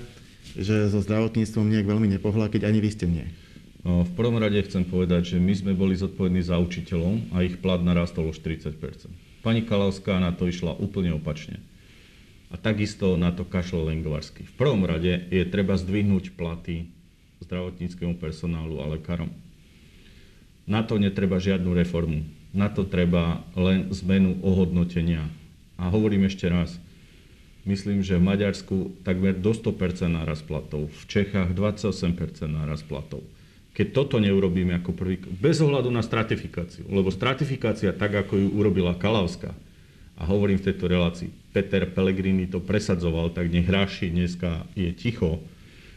že 0.55 0.89
so 0.89 1.03
zdravotníctvom 1.03 1.67
nejak 1.67 1.87
veľmi 1.91 2.09
nepohla, 2.17 2.47
keď 2.49 2.71
ani 2.71 2.79
vy 2.79 2.91
ste 2.95 3.07
nie. 3.11 3.27
V 3.87 4.13
prvom 4.19 4.39
rade 4.39 4.59
chcem 4.67 4.83
povedať, 4.83 5.37
že 5.37 5.39
my 5.39 5.55
sme 5.55 5.73
boli 5.75 5.95
zodpovední 5.95 6.43
za 6.43 6.59
učiteľov 6.59 7.31
a 7.35 7.47
ich 7.47 7.59
plat 7.63 7.79
narastol 7.79 8.31
o 8.31 8.35
40% 8.35 8.75
Pani 9.47 9.63
Kalavská 9.63 10.19
na 10.19 10.35
to 10.35 10.51
išla 10.51 10.75
úplne 10.75 11.15
opačne. 11.15 11.63
A 12.51 12.59
takisto 12.59 13.15
na 13.15 13.31
to 13.31 13.47
kašlo 13.47 13.87
Lengvarsky. 13.87 14.43
V 14.43 14.55
prvom 14.59 14.83
rade 14.83 15.31
je 15.31 15.43
treba 15.47 15.79
zdvihnúť 15.79 16.35
platy 16.35 16.91
zdravotníckému 17.47 18.19
personálu 18.19 18.83
a 18.83 18.91
lekárom. 18.91 19.31
Na 20.67 20.83
to 20.83 20.99
netreba 20.99 21.39
žiadnu 21.39 21.79
reformu 21.79 22.27
na 22.57 22.73
to 22.73 22.89
treba 22.89 23.45
len 23.53 23.93
zmenu 23.93 24.41
ohodnotenia. 24.41 25.29
A 25.77 25.93
hovorím 25.93 26.25
ešte 26.25 26.49
raz, 26.49 26.81
myslím, 27.69 28.01
že 28.01 28.17
v 28.17 28.25
Maďarsku 28.25 29.05
takmer 29.05 29.37
do 29.37 29.53
100% 29.53 30.09
náraz 30.09 30.41
platov, 30.41 30.89
v 30.89 31.03
Čechách 31.05 31.53
28% 31.53 32.49
náraz 32.49 32.81
platov. 32.81 33.21
Keď 33.77 33.93
toto 33.93 34.17
neurobíme 34.17 34.73
ako 34.81 34.97
prvý, 34.97 35.21
bez 35.21 35.61
ohľadu 35.61 35.93
na 35.93 36.01
stratifikáciu, 36.01 36.89
lebo 36.89 37.13
stratifikácia, 37.13 37.93
tak 37.93 38.25
ako 38.25 38.41
ju 38.41 38.49
urobila 38.57 38.97
Kalavská, 38.97 39.53
a 40.17 40.25
hovorím 40.25 40.57
v 40.57 40.73
tejto 40.73 40.89
relácii, 40.89 41.29
Peter 41.53 41.85
Pellegrini 41.85 42.49
to 42.49 42.57
presadzoval, 42.57 43.37
tak 43.37 43.53
nech 43.53 43.69
Ráši 43.69 44.09
dneska 44.09 44.65
je 44.73 44.89
ticho, 44.97 45.45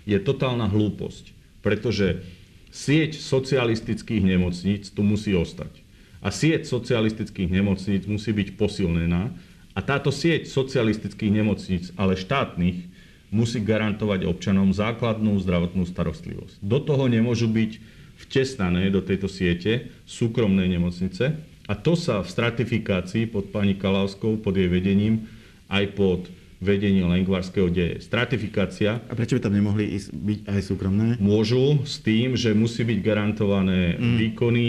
je 0.03 0.19
totálna 0.19 0.67
hlúposť, 0.67 1.31
pretože 1.63 2.19
sieť 2.67 3.15
socialistických 3.15 4.27
nemocníc 4.27 4.91
tu 4.91 5.07
musí 5.07 5.31
ostať 5.31 5.71
a 6.19 6.29
sieť 6.29 6.67
socialistických 6.67 7.47
nemocníc 7.47 8.03
musí 8.05 8.35
byť 8.35 8.59
posilnená 8.59 9.31
a 9.75 9.79
táto 9.79 10.11
sieť 10.11 10.51
socialistických 10.51 11.31
nemocníc, 11.31 11.95
ale 11.95 12.19
štátnych, 12.19 12.89
musí 13.29 13.61
garantovať 13.61 14.25
občanom 14.25 14.73
základnú 14.73 15.37
zdravotnú 15.37 15.85
starostlivosť. 15.85 16.65
Do 16.65 16.81
toho 16.81 17.05
nemôžu 17.05 17.45
byť 17.45 17.77
vtesnané 18.25 18.89
do 18.89 18.99
tejto 18.99 19.29
siete 19.29 19.93
súkromné 20.09 20.65
nemocnice 20.67 21.37
a 21.69 21.73
to 21.77 21.93
sa 21.93 22.25
v 22.25 22.27
stratifikácii 22.27 23.29
pod 23.29 23.53
pani 23.53 23.77
Kalavskou, 23.77 24.41
pod 24.41 24.57
jej 24.57 24.65
vedením, 24.65 25.29
aj 25.69 25.85
pod 25.93 26.25
vedením 26.59 27.07
Lengvarského 27.07 27.71
deje. 27.71 28.03
Stratifikácia... 28.03 28.99
A 29.07 29.13
prečo 29.15 29.39
by 29.39 29.41
tam 29.47 29.55
nemohli 29.55 29.95
ísť, 29.95 30.09
byť 30.11 30.39
aj 30.49 30.61
súkromné? 30.65 31.07
Môžu 31.21 31.79
s 31.87 32.03
tým, 32.03 32.35
že 32.35 32.51
musí 32.51 32.83
byť 32.83 32.99
garantované 32.99 33.95
mm. 33.95 34.15
výkony, 34.19 34.67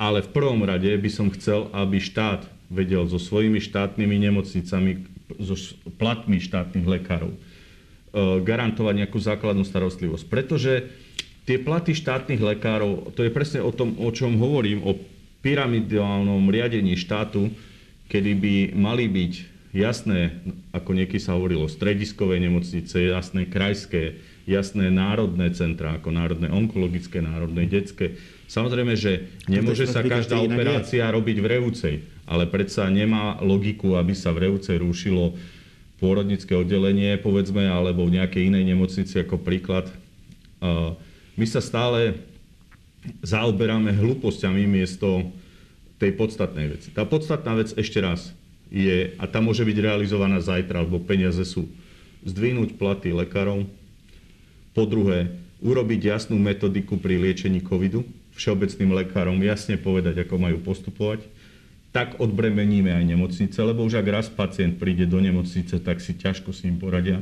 ale 0.00 0.24
v 0.24 0.32
prvom 0.32 0.64
rade 0.64 0.88
by 0.88 1.10
som 1.12 1.28
chcel, 1.28 1.68
aby 1.76 2.00
štát 2.00 2.48
vedel 2.72 3.04
so 3.04 3.20
svojimi 3.20 3.60
štátnymi 3.60 4.16
nemocnicami, 4.16 5.04
so 5.36 5.52
platmi 6.00 6.40
štátnych 6.40 6.88
lekárov, 6.88 7.36
e, 7.36 7.38
garantovať 8.40 8.94
nejakú 9.04 9.20
základnú 9.20 9.68
starostlivosť. 9.68 10.24
Pretože 10.24 10.88
tie 11.44 11.60
platy 11.60 11.92
štátnych 11.92 12.40
lekárov, 12.40 13.12
to 13.12 13.28
je 13.28 13.30
presne 13.34 13.60
o 13.60 13.68
tom, 13.76 13.92
o 14.00 14.08
čom 14.08 14.40
hovorím, 14.40 14.80
o 14.88 14.96
pyramidálnom 15.44 16.48
riadení 16.48 16.96
štátu, 16.96 17.52
kedy 18.08 18.32
by 18.40 18.54
mali 18.72 19.04
byť 19.04 19.32
jasné, 19.76 20.40
ako 20.72 20.96
niekedy 20.96 21.20
sa 21.20 21.36
hovorilo, 21.36 21.68
strediskové 21.68 22.40
nemocnice, 22.40 23.12
jasné 23.12 23.46
krajské, 23.46 24.16
jasné 24.48 24.88
národné 24.88 25.52
centra, 25.52 26.00
ako 26.00 26.10
národné 26.10 26.48
onkologické, 26.50 27.20
národné 27.22 27.68
detské, 27.68 28.18
Samozrejme, 28.50 28.98
že 28.98 29.30
nemôže 29.46 29.86
sa 29.86 30.02
každá 30.02 30.42
operácia 30.42 31.06
robiť 31.06 31.36
v 31.38 31.46
Revúcej, 31.46 31.94
ale 32.26 32.50
predsa 32.50 32.90
nemá 32.90 33.38
logiku, 33.38 33.94
aby 33.94 34.10
sa 34.10 34.34
v 34.34 34.50
Revúcej 34.50 34.82
rušilo 34.82 35.38
pôrodnické 36.02 36.58
oddelenie, 36.58 37.14
povedzme, 37.22 37.70
alebo 37.70 38.02
v 38.10 38.18
nejakej 38.18 38.50
inej 38.50 38.74
nemocnici 38.74 39.22
ako 39.22 39.38
príklad. 39.38 39.86
My 41.38 41.46
sa 41.46 41.62
stále 41.62 42.18
zaoberáme 43.22 43.94
hlúpostiami 43.94 44.66
miesto 44.66 45.30
tej 46.02 46.18
podstatnej 46.18 46.74
veci. 46.74 46.90
Tá 46.90 47.06
podstatná 47.06 47.54
vec 47.54 47.70
ešte 47.78 48.02
raz 48.02 48.34
je, 48.66 49.14
a 49.14 49.30
tá 49.30 49.38
môže 49.38 49.62
byť 49.62 49.78
realizovaná 49.78 50.42
zajtra, 50.42 50.82
lebo 50.82 50.98
peniaze 50.98 51.46
sú, 51.46 51.70
zdvihnúť 52.26 52.74
platy 52.74 53.14
lekárov, 53.14 53.62
po 54.74 54.84
druhé, 54.90 55.38
urobiť 55.62 56.00
jasnú 56.18 56.34
metodiku 56.34 56.98
pri 56.98 57.20
liečení 57.20 57.62
covidu, 57.62 58.02
všeobecným 58.40 58.96
lekárom 59.04 59.36
jasne 59.44 59.76
povedať, 59.76 60.24
ako 60.24 60.40
majú 60.40 60.64
postupovať, 60.64 61.28
tak 61.92 62.16
odbremeníme 62.16 62.88
aj 62.88 63.04
nemocnice, 63.04 63.58
lebo 63.60 63.84
už 63.84 64.00
ak 64.00 64.08
raz 64.08 64.26
pacient 64.32 64.80
príde 64.80 65.04
do 65.04 65.20
nemocnice, 65.20 65.76
tak 65.84 66.00
si 66.00 66.16
ťažko 66.16 66.56
s 66.56 66.64
ním 66.64 66.80
poradia. 66.80 67.20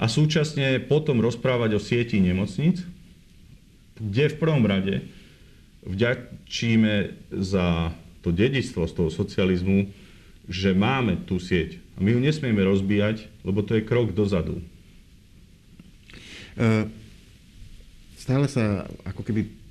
A 0.00 0.08
súčasne 0.08 0.80
potom 0.80 1.20
rozprávať 1.20 1.76
o 1.76 1.80
sieti 1.82 2.16
nemocnic, 2.16 2.80
kde 4.00 4.32
v 4.32 4.38
prvom 4.40 4.64
rade 4.64 5.04
vďačíme 5.84 7.12
za 7.28 7.92
to 8.24 8.32
dedictvo 8.32 8.88
z 8.88 8.92
toho 8.96 9.10
socializmu, 9.12 9.90
že 10.48 10.72
máme 10.72 11.28
tú 11.28 11.36
sieť. 11.36 11.76
A 11.98 12.02
my 12.02 12.16
ju 12.16 12.20
nesmieme 12.22 12.62
rozbíjať, 12.64 13.28
lebo 13.44 13.60
to 13.60 13.76
je 13.76 13.86
krok 13.86 14.14
dozadu. 14.14 14.62
Uh, 16.56 16.86
stále 18.16 18.46
sa 18.46 18.86
ako 19.02 19.26
keby 19.26 19.61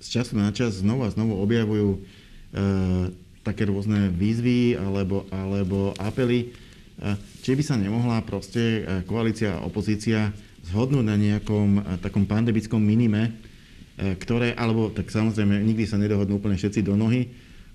z 0.00 0.06
času 0.08 0.40
na 0.40 0.48
čas 0.50 0.80
znovu 0.80 1.04
a 1.04 1.12
znovu 1.12 1.36
objavujú 1.44 1.88
e, 1.92 1.98
také 3.44 3.68
rôzne 3.68 4.08
výzvy 4.08 4.80
alebo, 4.80 5.28
alebo 5.28 5.92
apely. 6.00 6.48
E, 6.48 7.16
či 7.44 7.52
by 7.52 7.62
sa 7.64 7.76
nemohla 7.76 8.24
proste 8.24 8.60
e, 8.60 8.80
koalícia 9.04 9.60
a 9.60 9.64
opozícia 9.64 10.32
zhodnúť 10.72 11.04
na 11.04 11.16
nejakom 11.20 11.68
e, 11.76 11.80
takom 12.00 12.24
pandemickom 12.24 12.80
minime, 12.80 13.28
e, 14.00 14.16
ktoré, 14.16 14.56
alebo 14.56 14.88
tak 14.88 15.12
samozrejme 15.12 15.60
nikdy 15.60 15.84
sa 15.84 16.00
nedohodnú 16.00 16.40
úplne 16.40 16.56
všetci 16.56 16.80
do 16.80 16.96
nohy, 16.96 17.28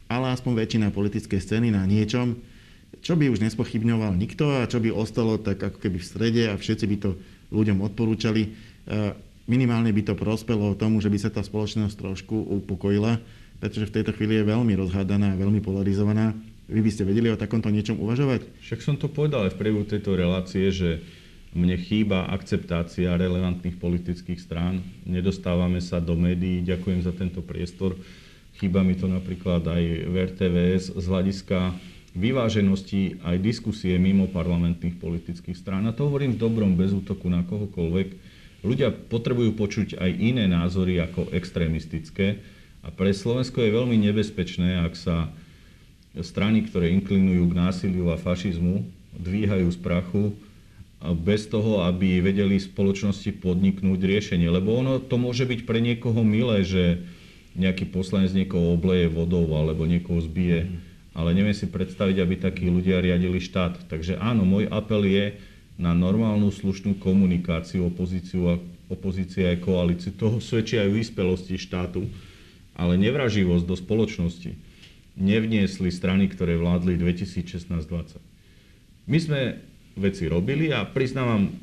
ale 0.09 0.33
aspoň 0.33 0.65
väčšina 0.65 0.93
politickej 0.93 1.39
scény 1.41 1.73
na 1.73 1.85
niečom, 1.85 2.37
čo 3.05 3.13
by 3.13 3.29
už 3.29 3.41
nespochybňoval 3.41 4.17
nikto 4.17 4.49
a 4.49 4.69
čo 4.69 4.81
by 4.81 4.89
ostalo 4.89 5.37
tak 5.37 5.61
ako 5.61 5.77
keby 5.77 5.97
v 6.01 6.09
strede 6.09 6.43
a 6.49 6.57
všetci 6.57 6.85
by 6.89 6.97
to 6.97 7.09
ľuďom 7.53 7.85
odporúčali. 7.85 8.49
Minimálne 9.45 9.93
by 9.93 10.01
to 10.01 10.13
prospelo 10.17 10.73
tomu, 10.73 10.97
že 11.05 11.13
by 11.13 11.17
sa 11.21 11.29
tá 11.29 11.45
spoločnosť 11.45 11.93
trošku 12.01 12.33
upokojila, 12.33 13.21
pretože 13.61 13.93
v 13.93 14.01
tejto 14.01 14.11
chvíli 14.17 14.41
je 14.41 14.49
veľmi 14.49 14.73
rozhádaná 14.73 15.37
a 15.37 15.39
veľmi 15.39 15.61
polarizovaná. 15.61 16.33
Vy 16.65 16.81
by 16.81 16.89
ste 16.89 17.05
vedeli 17.05 17.29
o 17.29 17.37
takomto 17.37 17.69
niečom 17.69 18.01
uvažovať? 18.01 18.41
Však 18.65 18.81
som 18.81 18.97
to 18.97 19.05
povedal 19.05 19.45
aj 19.45 19.53
v 19.53 19.59
priebehu 19.61 19.85
tejto 19.85 20.17
relácie, 20.17 20.73
že 20.73 21.05
mne 21.53 21.77
chýba 21.77 22.25
akceptácia 22.33 23.13
relevantných 23.13 23.77
politických 23.77 24.41
strán. 24.41 24.81
Nedostávame 25.05 25.77
sa 25.77 26.01
do 26.01 26.17
médií. 26.17 26.65
Ďakujem 26.65 27.05
za 27.05 27.13
tento 27.13 27.45
priestor. 27.45 27.95
Chýba 28.57 28.81
mi 28.81 28.97
to 28.97 29.05
napríklad 29.05 29.61
aj 29.61 29.83
v 30.09 30.15
RTVS 30.25 30.97
z 30.97 31.05
hľadiska 31.05 31.77
vyváženosti 32.17 33.21
aj 33.21 33.37
diskusie 33.45 33.93
mimo 34.01 34.25
parlamentných 34.25 34.97
politických 34.97 35.55
strán. 35.55 35.85
A 35.85 35.93
to 35.93 36.09
hovorím 36.09 36.33
v 36.33 36.41
dobrom, 36.43 36.73
bez 36.73 36.91
útoku 36.91 37.29
na 37.29 37.45
kohokoľvek 37.45 38.34
ľudia 38.65 38.89
potrebujú 38.89 39.53
počuť 39.53 40.01
aj 40.01 40.11
iné 40.17 40.49
názory 40.49 40.97
ako 40.97 41.29
extrémistické. 41.29 42.41
A 42.81 42.89
pre 42.89 43.13
Slovensko 43.13 43.61
je 43.61 43.77
veľmi 43.77 43.97
nebezpečné, 43.97 44.81
ak 44.81 44.93
sa 44.97 45.29
strany, 46.21 46.65
ktoré 46.65 46.89
inklinujú 46.97 47.53
k 47.53 47.57
násiliu 47.57 48.09
a 48.09 48.17
fašizmu, 48.17 48.85
dvíhajú 49.21 49.69
z 49.69 49.79
prachu 49.79 50.23
bez 51.13 51.45
toho, 51.45 51.85
aby 51.85 52.23
vedeli 52.23 52.57
spoločnosti 52.57 53.29
podniknúť 53.37 53.99
riešenie. 54.01 54.49
Lebo 54.49 54.73
ono 54.79 54.97
to 54.97 55.21
môže 55.21 55.45
byť 55.45 55.67
pre 55.67 55.77
niekoho 55.83 56.25
milé, 56.25 56.65
že 56.65 57.05
nejaký 57.55 57.87
poslanec 57.93 58.35
niekoho 58.35 58.75
obleje 58.75 59.07
vodou 59.07 59.47
alebo 59.55 59.87
niekoho 59.87 60.19
zbije. 60.19 60.67
Mm. 60.67 60.75
Ale 61.15 61.29
neviem 61.31 61.55
si 61.55 61.71
predstaviť, 61.71 62.19
aby 62.19 62.35
takí 62.35 62.67
ľudia 62.67 62.99
riadili 62.99 63.39
štát. 63.39 63.87
Takže 63.87 64.19
áno, 64.19 64.43
môj 64.43 64.67
apel 64.67 65.07
je 65.07 65.25
na 65.75 65.91
normálnu 65.91 66.51
slušnú 66.51 66.99
komunikáciu 67.03 67.91
opozíciu 67.91 68.47
a 68.51 68.55
opozícia 68.87 69.51
aj 69.51 69.63
koalíciu. 69.65 70.15
Toho 70.15 70.39
svedčia 70.39 70.87
aj 70.87 70.95
vyspelosti 70.95 71.59
štátu, 71.59 72.07
ale 72.75 72.95
nevraživosť 72.99 73.65
do 73.67 73.75
spoločnosti 73.75 74.51
nevniesli 75.15 75.89
strany, 75.91 76.27
ktoré 76.27 76.59
vládli 76.59 76.99
2016-2020. 76.99 78.19
My 79.07 79.17
sme 79.21 79.41
veci 79.95 80.27
robili 80.27 80.75
a 80.75 80.83
priznávam, 80.83 81.55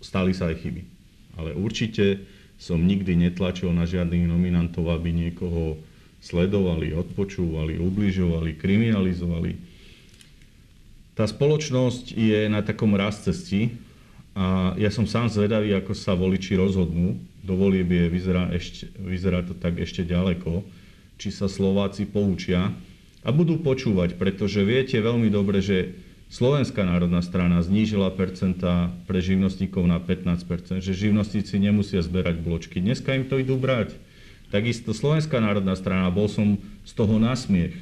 stali 0.00 0.32
sa 0.32 0.48
aj 0.48 0.56
chyby. 0.64 0.82
Ale 1.36 1.52
určite 1.52 2.24
som 2.56 2.80
nikdy 2.80 3.18
netlačil 3.18 3.74
na 3.74 3.84
žiadnych 3.84 4.24
nominantov, 4.24 4.88
aby 4.88 5.12
niekoho 5.12 5.76
sledovali, 6.24 6.96
odpočúvali, 6.96 7.76
ubližovali, 7.76 8.56
kriminalizovali. 8.56 9.73
Tá 11.14 11.30
spoločnosť 11.30 12.10
je 12.10 12.50
na 12.50 12.60
takom 12.66 12.90
raz 12.98 13.22
cesti 13.22 13.70
a 14.34 14.74
ja 14.74 14.90
som 14.90 15.06
sám 15.06 15.30
zvedavý, 15.30 15.70
ako 15.78 15.94
sa 15.94 16.18
voliči 16.18 16.58
rozhodnú. 16.58 17.22
Do 17.46 17.54
volieb 17.54 17.86
je, 17.86 18.10
vyzerá, 18.10 18.50
ešte, 18.50 18.90
vyzerá 18.98 19.46
to 19.46 19.54
tak 19.54 19.78
ešte 19.78 20.02
ďaleko, 20.02 20.66
či 21.14 21.30
sa 21.30 21.46
Slováci 21.46 22.10
poučia 22.10 22.74
a 23.22 23.30
budú 23.30 23.62
počúvať, 23.62 24.18
pretože 24.18 24.66
viete 24.66 24.98
veľmi 24.98 25.30
dobre, 25.30 25.62
že 25.62 25.94
Slovenská 26.34 26.82
národná 26.82 27.22
strana 27.22 27.62
znížila 27.62 28.10
percenta 28.10 28.90
pre 29.06 29.22
živnostníkov 29.22 29.86
na 29.86 30.02
15%, 30.02 30.82
že 30.82 30.92
živnostníci 30.98 31.62
nemusia 31.62 32.02
zberať 32.02 32.42
bločky. 32.42 32.82
Dneska 32.82 33.14
im 33.14 33.30
to 33.30 33.38
idú 33.38 33.54
brať. 33.54 33.94
Takisto 34.50 34.90
Slovenská 34.90 35.38
národná 35.38 35.78
strana, 35.78 36.10
bol 36.10 36.26
som 36.26 36.58
z 36.82 36.92
toho 36.96 37.22
nasmiech, 37.22 37.78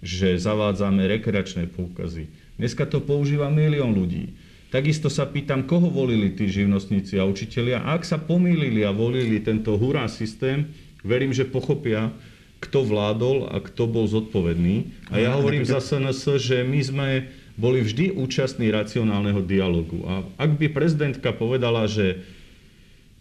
že 0.00 0.40
zavádzame 0.40 1.04
rekreačné 1.20 1.68
poukazy. 1.68 2.32
Dneska 2.60 2.84
to 2.84 3.00
používa 3.00 3.48
milión 3.48 3.96
ľudí. 3.96 4.36
Takisto 4.68 5.08
sa 5.08 5.24
pýtam, 5.24 5.64
koho 5.64 5.88
volili 5.88 6.36
tí 6.36 6.44
živnostníci 6.44 7.16
a 7.16 7.24
učitelia. 7.24 7.80
A 7.80 7.96
ak 7.96 8.04
sa 8.04 8.20
pomýlili 8.20 8.84
a 8.84 8.92
volili 8.92 9.40
tento 9.40 9.80
hurá 9.80 10.04
systém, 10.12 10.68
verím, 11.00 11.32
že 11.32 11.48
pochopia, 11.48 12.12
kto 12.60 12.84
vládol 12.84 13.48
a 13.48 13.64
kto 13.64 13.88
bol 13.88 14.04
zodpovedný. 14.04 14.92
A 15.08 15.24
ja 15.24 15.32
hovorím 15.32 15.64
za 15.64 15.80
SNS, 15.80 16.36
že 16.36 16.60
my 16.60 16.80
sme 16.84 17.08
boli 17.56 17.80
vždy 17.80 18.12
účastní 18.12 18.68
racionálneho 18.68 19.40
dialogu. 19.40 20.04
A 20.04 20.20
ak 20.36 20.60
by 20.60 20.68
prezidentka 20.68 21.32
povedala, 21.32 21.88
že 21.88 22.20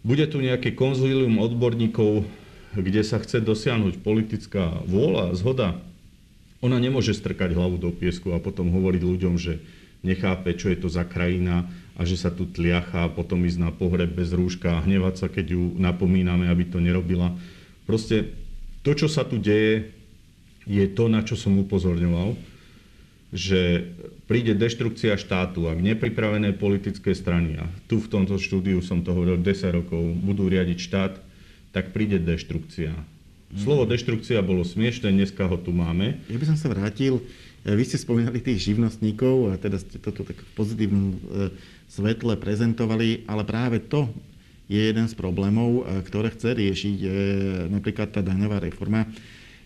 bude 0.03 0.27
tu 0.27 0.43
nejaké 0.43 0.75
konzílium 0.75 1.39
odborníkov, 1.39 2.27
kde 2.75 3.01
sa 3.07 3.17
chce 3.23 3.39
dosiahnuť 3.39 4.03
politická 4.03 4.83
vôľa, 4.85 5.33
zhoda, 5.33 5.79
ona 6.59 6.77
nemôže 6.79 7.15
strkať 7.15 7.55
hlavu 7.55 7.79
do 7.79 7.91
piesku 7.91 8.35
a 8.35 8.43
potom 8.43 8.71
hovoriť 8.71 9.01
ľuďom, 9.03 9.35
že 9.39 9.63
nechápe, 10.03 10.55
čo 10.55 10.71
je 10.71 10.77
to 10.79 10.87
za 10.91 11.03
krajina 11.07 11.67
a 11.99 12.07
že 12.07 12.15
sa 12.15 12.31
tu 12.31 12.47
tliacha 12.47 13.11
potom 13.11 13.43
ísť 13.43 13.59
na 13.59 13.71
pohreb 13.71 14.11
bez 14.11 14.31
rúška 14.31 14.79
a 14.79 14.83
hnevať 14.83 15.15
sa, 15.19 15.27
keď 15.27 15.55
ju 15.55 15.63
napomíname, 15.75 16.47
aby 16.47 16.67
to 16.67 16.79
nerobila. 16.79 17.35
Proste 17.83 18.31
to, 18.83 18.95
čo 18.95 19.11
sa 19.11 19.27
tu 19.27 19.39
deje, 19.39 19.91
je 20.63 20.85
to, 20.91 21.11
na 21.11 21.23
čo 21.23 21.35
som 21.35 21.55
upozorňoval 21.59 22.35
že 23.29 23.93
príde 24.25 24.57
deštrukcia 24.57 25.13
štátu, 25.13 25.69
ak 25.69 25.77
nepripravené 25.77 26.57
politické 26.57 27.13
strany, 27.13 27.61
a 27.61 27.65
tu 27.85 28.01
v 28.01 28.09
tomto 28.09 28.41
štúdiu 28.41 28.81
som 28.81 29.05
to 29.05 29.13
hovoril 29.13 29.37
10 29.37 29.69
rokov, 29.69 30.01
budú 30.17 30.49
riadiť 30.49 30.77
štát, 30.81 31.13
tak 31.69 31.93
príde 31.93 32.17
deštrukcia. 32.17 32.89
Slovo 33.49 33.83
mhm. 33.85 33.91
deštrukcia 33.97 34.39
bolo 34.45 34.61
smiešné, 34.61 35.09
dneska 35.09 35.49
ho 35.49 35.57
tu 35.57 35.73
máme. 35.73 36.21
Ja 36.29 36.37
by 36.37 36.45
som 36.53 36.57
sa 36.57 36.69
vrátil, 36.69 37.25
e, 37.65 37.73
vy 37.73 37.81
ste 37.81 37.97
spomínali 37.97 38.37
tých 38.45 38.61
živnostníkov 38.61 39.49
a 39.49 39.57
teda 39.57 39.81
ste 39.81 39.97
toto 39.97 40.21
tak 40.21 40.37
v 40.37 40.51
pozitívnom 40.53 41.17
e, 41.17 41.17
svetle 41.89 42.37
prezentovali, 42.37 43.25
ale 43.25 43.41
práve 43.49 43.81
to 43.81 44.05
je 44.69 44.77
jeden 44.77 45.09
z 45.09 45.17
problémov, 45.17 45.81
e, 45.81 46.05
ktoré 46.05 46.29
chce 46.29 46.53
riešiť 46.53 46.97
napríklad 47.73 48.13
tá 48.13 48.21
daňová 48.21 48.61
reforma 48.61 49.09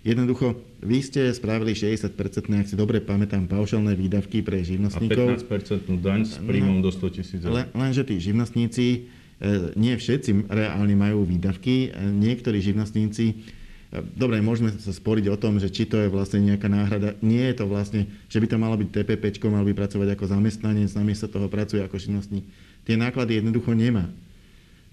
Jednoducho, 0.03 0.59
vy 0.83 0.99
ste 0.99 1.31
spravili 1.31 1.71
60 1.71 2.11
ak 2.59 2.67
si 2.67 2.75
dobre 2.75 2.99
pamätám, 2.99 3.47
paušálne 3.47 3.95
výdavky 3.95 4.43
pre 4.43 4.59
živnostníkov. 4.59 5.39
A 5.39 5.39
15 5.39 6.03
daň 6.03 6.27
s 6.27 6.35
príjmom 6.43 6.83
no, 6.83 6.83
do 6.83 6.91
100 6.91 7.15
tisíc 7.15 7.39
len, 7.47 7.71
Lenže 7.71 8.03
tí 8.03 8.19
živnostníci, 8.19 9.07
nie 9.79 9.95
všetci 9.95 10.51
reálne 10.51 10.91
majú 10.99 11.23
výdavky. 11.23 11.95
Niektorí 12.19 12.59
živnostníci, 12.59 13.47
dobre, 14.17 14.41
môžeme 14.41 14.73
sa 14.73 14.89
sporiť 14.89 15.29
o 15.29 15.37
tom, 15.37 15.61
že 15.61 15.69
či 15.69 15.85
to 15.85 16.01
je 16.01 16.09
vlastne 16.09 16.41
nejaká 16.41 16.65
náhrada. 16.65 17.13
Nie 17.21 17.53
je 17.53 17.61
to 17.61 17.65
vlastne, 17.69 18.09
že 18.31 18.41
by 18.41 18.47
to 18.49 18.57
malo 18.57 18.73
byť 18.79 18.89
TPP, 18.89 19.37
mal 19.49 19.61
by 19.61 19.73
pracovať 19.77 20.17
ako 20.17 20.25
zamestnanec, 20.25 20.89
namiesto 20.97 21.29
toho 21.29 21.45
pracuje 21.45 21.85
ako 21.85 22.01
živnostník. 22.01 22.45
Tie 22.83 22.97
náklady 22.97 23.39
jednoducho 23.43 23.77
nemá. 23.77 24.09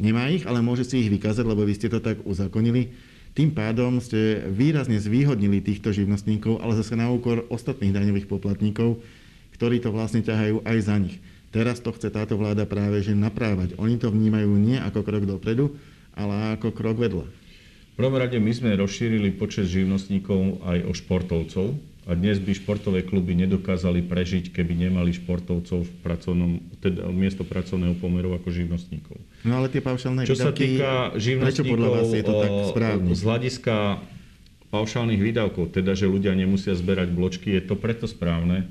Nemá 0.00 0.28
ich, 0.32 0.44
ale 0.44 0.64
môže 0.64 0.84
si 0.88 1.04
ich 1.04 1.12
vykázať, 1.12 1.44
lebo 1.44 1.64
vy 1.64 1.76
ste 1.76 1.92
to 1.92 2.00
tak 2.00 2.20
uzakonili 2.24 2.92
tým 3.30 3.54
pádom 3.54 4.02
ste 4.02 4.42
výrazne 4.50 4.98
zvýhodnili 4.98 5.62
týchto 5.62 5.94
živnostníkov, 5.94 6.58
ale 6.58 6.74
zase 6.74 6.98
na 6.98 7.06
úkor 7.14 7.46
ostatných 7.46 7.94
daňových 7.94 8.26
poplatníkov, 8.26 8.98
ktorí 9.54 9.78
to 9.78 9.94
vlastne 9.94 10.24
ťahajú 10.26 10.66
aj 10.66 10.78
za 10.82 10.96
nich. 10.98 11.22
Teraz 11.54 11.78
to 11.78 11.94
chce 11.94 12.10
táto 12.10 12.34
vláda 12.34 12.66
práve 12.66 13.02
že 13.02 13.14
naprávať. 13.14 13.78
Oni 13.78 13.98
to 13.98 14.10
vnímajú 14.10 14.50
nie 14.58 14.78
ako 14.78 15.06
krok 15.06 15.24
dopredu, 15.26 15.74
ale 16.14 16.58
ako 16.58 16.74
krok 16.74 16.98
vedľa. 16.98 17.26
V 17.90 17.94
prvom 17.98 18.16
rade 18.16 18.38
my 18.40 18.53
sme 18.55 18.79
rozšírili 18.79 19.35
počet 19.37 19.68
živnostníkov 19.68 20.64
aj 20.64 20.79
o 20.88 20.92
športovcov, 20.96 21.66
a 22.09 22.16
dnes 22.18 22.42
by 22.42 22.57
športové 22.57 23.07
kluby 23.07 23.38
nedokázali 23.38 24.03
prežiť, 24.03 24.50
keby 24.50 24.88
nemali 24.88 25.14
športovcov 25.14 25.85
v 25.85 25.92
pracovnom, 26.03 26.59
teda 26.83 27.07
miesto 27.12 27.46
pracovného 27.46 27.94
pomeru 28.03 28.35
ako 28.35 28.50
živnostníkov. 28.50 29.14
No 29.46 29.62
ale 29.62 29.70
tie 29.70 29.79
paušálne 29.79 30.26
Čo 30.26 30.35
sa 30.35 30.50
týka 30.50 31.14
živnostníkov 31.14 31.70
podľa 31.70 31.90
vás 31.94 32.11
je 32.11 32.24
to 32.26 32.35
tak 32.35 32.53
správne? 32.72 33.09
z 33.14 33.20
hľadiska 33.22 33.74
paušálnych 34.74 35.22
výdavkov, 35.22 35.70
teda 35.70 35.92
že 35.92 36.11
ľudia 36.11 36.35
nemusia 36.35 36.74
zberať 36.74 37.14
bločky, 37.14 37.55
je 37.55 37.62
to 37.62 37.79
preto 37.79 38.11
správne, 38.11 38.66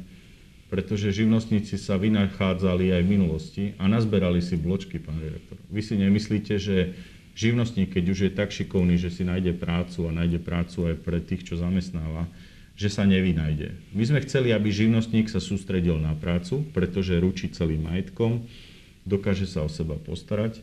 pretože 0.68 1.16
živnostníci 1.16 1.80
sa 1.80 1.96
vynachádzali 1.96 2.92
aj 2.92 3.02
v 3.08 3.12
minulosti 3.14 3.64
a 3.80 3.88
nazberali 3.88 4.44
si 4.44 4.60
bločky, 4.60 5.00
pán 5.00 5.16
redaktor. 5.16 5.56
Vy 5.72 5.82
si 5.86 5.96
nemyslíte, 5.96 6.60
že 6.60 6.92
živnostník, 7.40 7.96
keď 7.96 8.06
už 8.12 8.20
je 8.28 8.32
tak 8.36 8.52
šikovný, 8.52 9.00
že 9.00 9.16
si 9.16 9.24
nájde 9.24 9.56
prácu 9.56 10.12
a 10.12 10.12
nájde 10.12 10.44
prácu 10.44 10.92
aj 10.92 10.96
pre 11.00 11.24
tých, 11.24 11.48
čo 11.48 11.56
zamestnáva, 11.56 12.28
že 12.76 12.92
sa 12.92 13.08
nevynajde. 13.08 13.96
My 13.96 14.04
sme 14.04 14.20
chceli, 14.28 14.52
aby 14.52 14.68
živnostník 14.68 15.32
sa 15.32 15.40
sústredil 15.40 15.96
na 16.04 16.12
prácu, 16.20 16.68
pretože 16.76 17.16
ručí 17.16 17.48
celým 17.48 17.88
majetkom, 17.88 18.44
dokáže 19.08 19.48
sa 19.48 19.64
o 19.64 19.72
seba 19.72 19.96
postarať, 19.96 20.60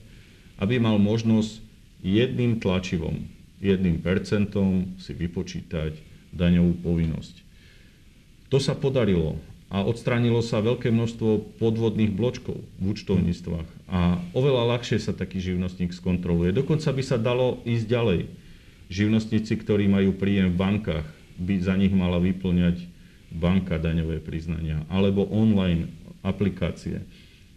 aby 0.61 0.77
mal 0.77 1.01
možnosť 1.01 1.65
jedným 2.05 2.61
tlačivom, 2.61 3.25
jedným 3.61 4.05
percentom 4.05 4.97
si 5.01 5.17
vypočítať 5.17 5.97
daňovú 6.37 6.85
povinnosť. 6.85 7.41
To 8.53 8.61
sa 8.61 8.77
podarilo 8.77 9.41
a 9.77 9.85
odstránilo 9.85 10.41
sa 10.41 10.65
veľké 10.65 10.89
množstvo 10.89 11.61
podvodných 11.61 12.09
bločkov 12.09 12.65
v 12.81 12.85
účtovníctvách 12.97 13.69
a 13.93 14.17
oveľa 14.33 14.73
ľahšie 14.73 14.97
sa 14.97 15.13
taký 15.13 15.37
živnostník 15.37 15.93
skontroluje. 15.93 16.57
Dokonca 16.57 16.89
by 16.97 17.03
sa 17.05 17.21
dalo 17.21 17.61
ísť 17.69 17.85
ďalej. 17.85 18.21
Živnostníci, 18.89 19.53
ktorí 19.61 19.85
majú 19.85 20.17
príjem 20.17 20.57
v 20.57 20.57
bankách, 20.57 21.05
by 21.37 21.61
za 21.61 21.77
nich 21.77 21.93
mala 21.93 22.17
vyplňať 22.17 22.89
banka 23.29 23.77
daňové 23.77 24.25
priznania 24.25 24.81
alebo 24.89 25.29
online 25.29 25.93
aplikácie. 26.25 27.05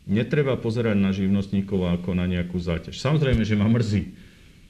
Netreba 0.04 0.60
pozerať 0.60 1.00
na 1.00 1.16
živnostníkov 1.16 1.88
ako 1.88 2.20
na 2.20 2.28
nejakú 2.28 2.60
záťaž. 2.60 3.00
Samozrejme, 3.00 3.48
že 3.48 3.56
ma 3.56 3.72
mrzí, 3.72 4.12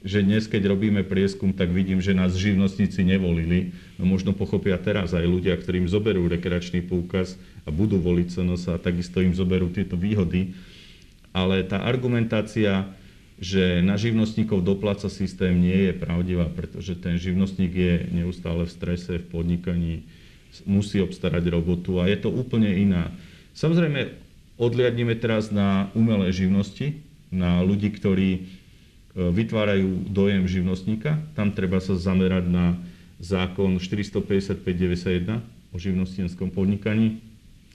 že 0.00 0.24
dnes, 0.24 0.48
keď 0.48 0.72
robíme 0.72 1.04
prieskum, 1.04 1.52
tak 1.52 1.68
vidím, 1.72 2.00
že 2.00 2.16
nás 2.16 2.32
živnostníci 2.32 3.04
nevolili. 3.04 3.76
No 4.00 4.08
možno 4.08 4.32
pochopia 4.32 4.80
teraz 4.80 5.12
aj 5.12 5.28
ľudia, 5.28 5.56
ktorým 5.60 5.84
zoberú 5.84 6.24
rekreačný 6.24 6.80
poukaz 6.80 7.36
a 7.64 7.70
budú 7.72 8.00
voliť 8.00 8.26
CNS 8.32 8.62
a 8.72 8.80
takisto 8.80 9.20
im 9.20 9.36
zoberú 9.36 9.68
tieto 9.68 10.00
výhody. 10.00 10.56
Ale 11.36 11.62
tá 11.68 11.84
argumentácia 11.84 12.96
že 13.40 13.80
na 13.80 13.96
živnostníkov 13.96 14.60
dopláca 14.60 15.08
systém 15.08 15.56
nie 15.56 15.88
je 15.88 15.92
pravdivá, 15.96 16.44
pretože 16.52 16.92
ten 17.00 17.16
živnostník 17.16 17.72
je 17.72 17.94
neustále 18.12 18.68
v 18.68 18.74
strese, 18.76 19.16
v 19.16 19.26
podnikaní, 19.32 20.04
musí 20.68 21.00
obstarať 21.00 21.48
robotu 21.48 22.04
a 22.04 22.04
je 22.04 22.20
to 22.20 22.28
úplne 22.28 22.68
iná. 22.68 23.08
Samozrejme, 23.56 24.12
odliadneme 24.60 25.16
teraz 25.16 25.48
na 25.48 25.88
umelé 25.96 26.36
živnosti, 26.36 27.00
na 27.32 27.64
ľudí, 27.64 27.88
ktorí 27.96 28.59
vytvárajú 29.14 30.06
dojem 30.10 30.46
živnostníka. 30.46 31.18
Tam 31.34 31.50
treba 31.50 31.82
sa 31.82 31.98
zamerať 31.98 32.46
na 32.46 32.78
zákon 33.18 33.76
455-91 33.82 35.42
o 35.70 35.76
živnostenskom 35.76 36.50
podnikaní, 36.50 37.20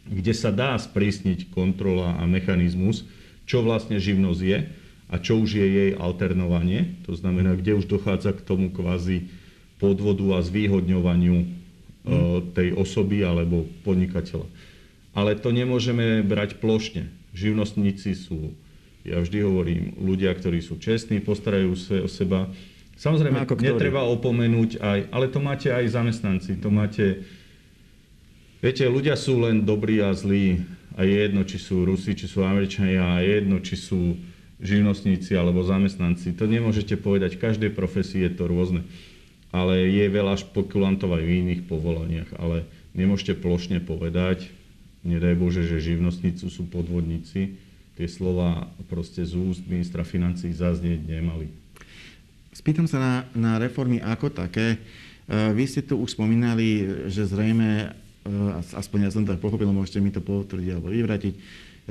kde 0.07 0.33
sa 0.33 0.49
dá 0.53 0.75
sprísniť 0.77 1.51
kontrola 1.51 2.17
a 2.19 2.23
mechanizmus, 2.25 3.03
čo 3.45 3.61
vlastne 3.61 4.01
živnosť 4.01 4.41
je 4.41 4.57
a 5.05 5.15
čo 5.21 5.37
už 5.37 5.49
je 5.61 5.65
jej 5.65 5.91
alternovanie. 5.95 6.97
To 7.05 7.13
znamená, 7.13 7.53
kde 7.53 7.77
už 7.77 7.85
dochádza 7.85 8.33
k 8.33 8.41
tomu 8.41 8.73
kvázi 8.73 9.29
podvodu 9.77 10.39
a 10.39 10.45
zvýhodňovaniu 10.45 11.45
mm. 11.45 12.55
tej 12.57 12.73
osoby 12.73 13.21
alebo 13.21 13.69
podnikateľa. 13.85 14.47
Ale 15.15 15.37
to 15.37 15.53
nemôžeme 15.53 16.25
brať 16.25 16.57
plošne. 16.59 17.07
Živnostníci 17.37 18.17
sú, 18.17 18.51
ja 19.05 19.21
vždy 19.21 19.37
hovorím, 19.45 19.83
ľudia, 20.01 20.33
ktorí 20.33 20.59
sú 20.65 20.81
čestní, 20.81 21.21
postarajú 21.21 21.77
sa 21.77 22.01
o 22.01 22.09
seba, 22.09 22.49
Samozrejme, 22.95 23.43
no, 23.43 23.59
netreba 23.59 24.07
opomenúť 24.07 24.79
aj, 24.79 24.99
ale 25.11 25.27
to 25.27 25.43
máte 25.43 25.67
aj 25.67 25.83
zamestnanci, 25.91 26.55
to 26.63 26.71
máte, 26.71 27.27
viete, 28.63 28.87
ľudia 28.87 29.19
sú 29.19 29.43
len 29.43 29.67
dobrí 29.67 29.99
a 29.99 30.15
zlí 30.15 30.63
a 30.95 31.03
je 31.03 31.11
jedno, 31.27 31.43
či 31.43 31.59
sú 31.59 31.83
Rusi, 31.83 32.15
či 32.15 32.31
sú 32.31 32.47
Američania 32.47 33.03
a 33.03 33.19
je 33.19 33.43
jedno, 33.43 33.59
či 33.59 33.75
sú 33.75 34.15
živnostníci 34.63 35.35
alebo 35.35 35.67
zamestnanci. 35.67 36.39
To 36.39 36.47
nemôžete 36.47 36.95
povedať, 36.95 37.35
v 37.35 37.43
každej 37.43 37.71
profesii 37.75 38.23
je 38.23 38.31
to 38.31 38.47
rôzne. 38.47 38.87
Ale 39.51 39.87
je 39.91 40.07
veľa 40.07 40.39
špekulantov 40.39 41.15
aj 41.15 41.23
v 41.23 41.35
iných 41.43 41.61
povolaniach, 41.67 42.31
ale 42.39 42.63
nemôžete 42.95 43.39
plošne 43.39 43.83
povedať, 43.83 44.51
nedaj 45.03 45.35
Bože, 45.35 45.67
že 45.67 45.83
živnostníci 45.83 46.47
sú 46.47 46.63
podvodníci. 46.71 47.59
Tie 47.95 48.07
slova 48.11 48.67
proste 48.91 49.23
z 49.23 49.39
úst 49.39 49.63
ministra 49.63 50.03
financí 50.03 50.51
zaznieť 50.51 51.07
nemali. 51.07 51.47
Spýtam 52.51 52.87
sa 52.87 52.99
na, 52.99 53.13
na 53.35 53.51
reformy 53.59 54.03
ako 54.03 54.31
také. 54.31 54.75
E, 54.75 54.77
vy 55.55 55.63
ste 55.67 55.83
tu 55.83 55.99
už 55.99 56.15
spomínali, 56.15 56.87
že 57.07 57.27
zrejme, 57.27 57.91
e, 58.23 58.31
aspoň 58.75 58.99
ja 59.07 59.11
som 59.11 59.23
tak 59.23 59.39
pochopil, 59.39 59.71
môžete 59.71 60.03
mi 60.03 60.11
to 60.11 60.19
potvrdiť 60.19 60.69
alebo 60.75 60.91
vyvratiť, 60.91 61.33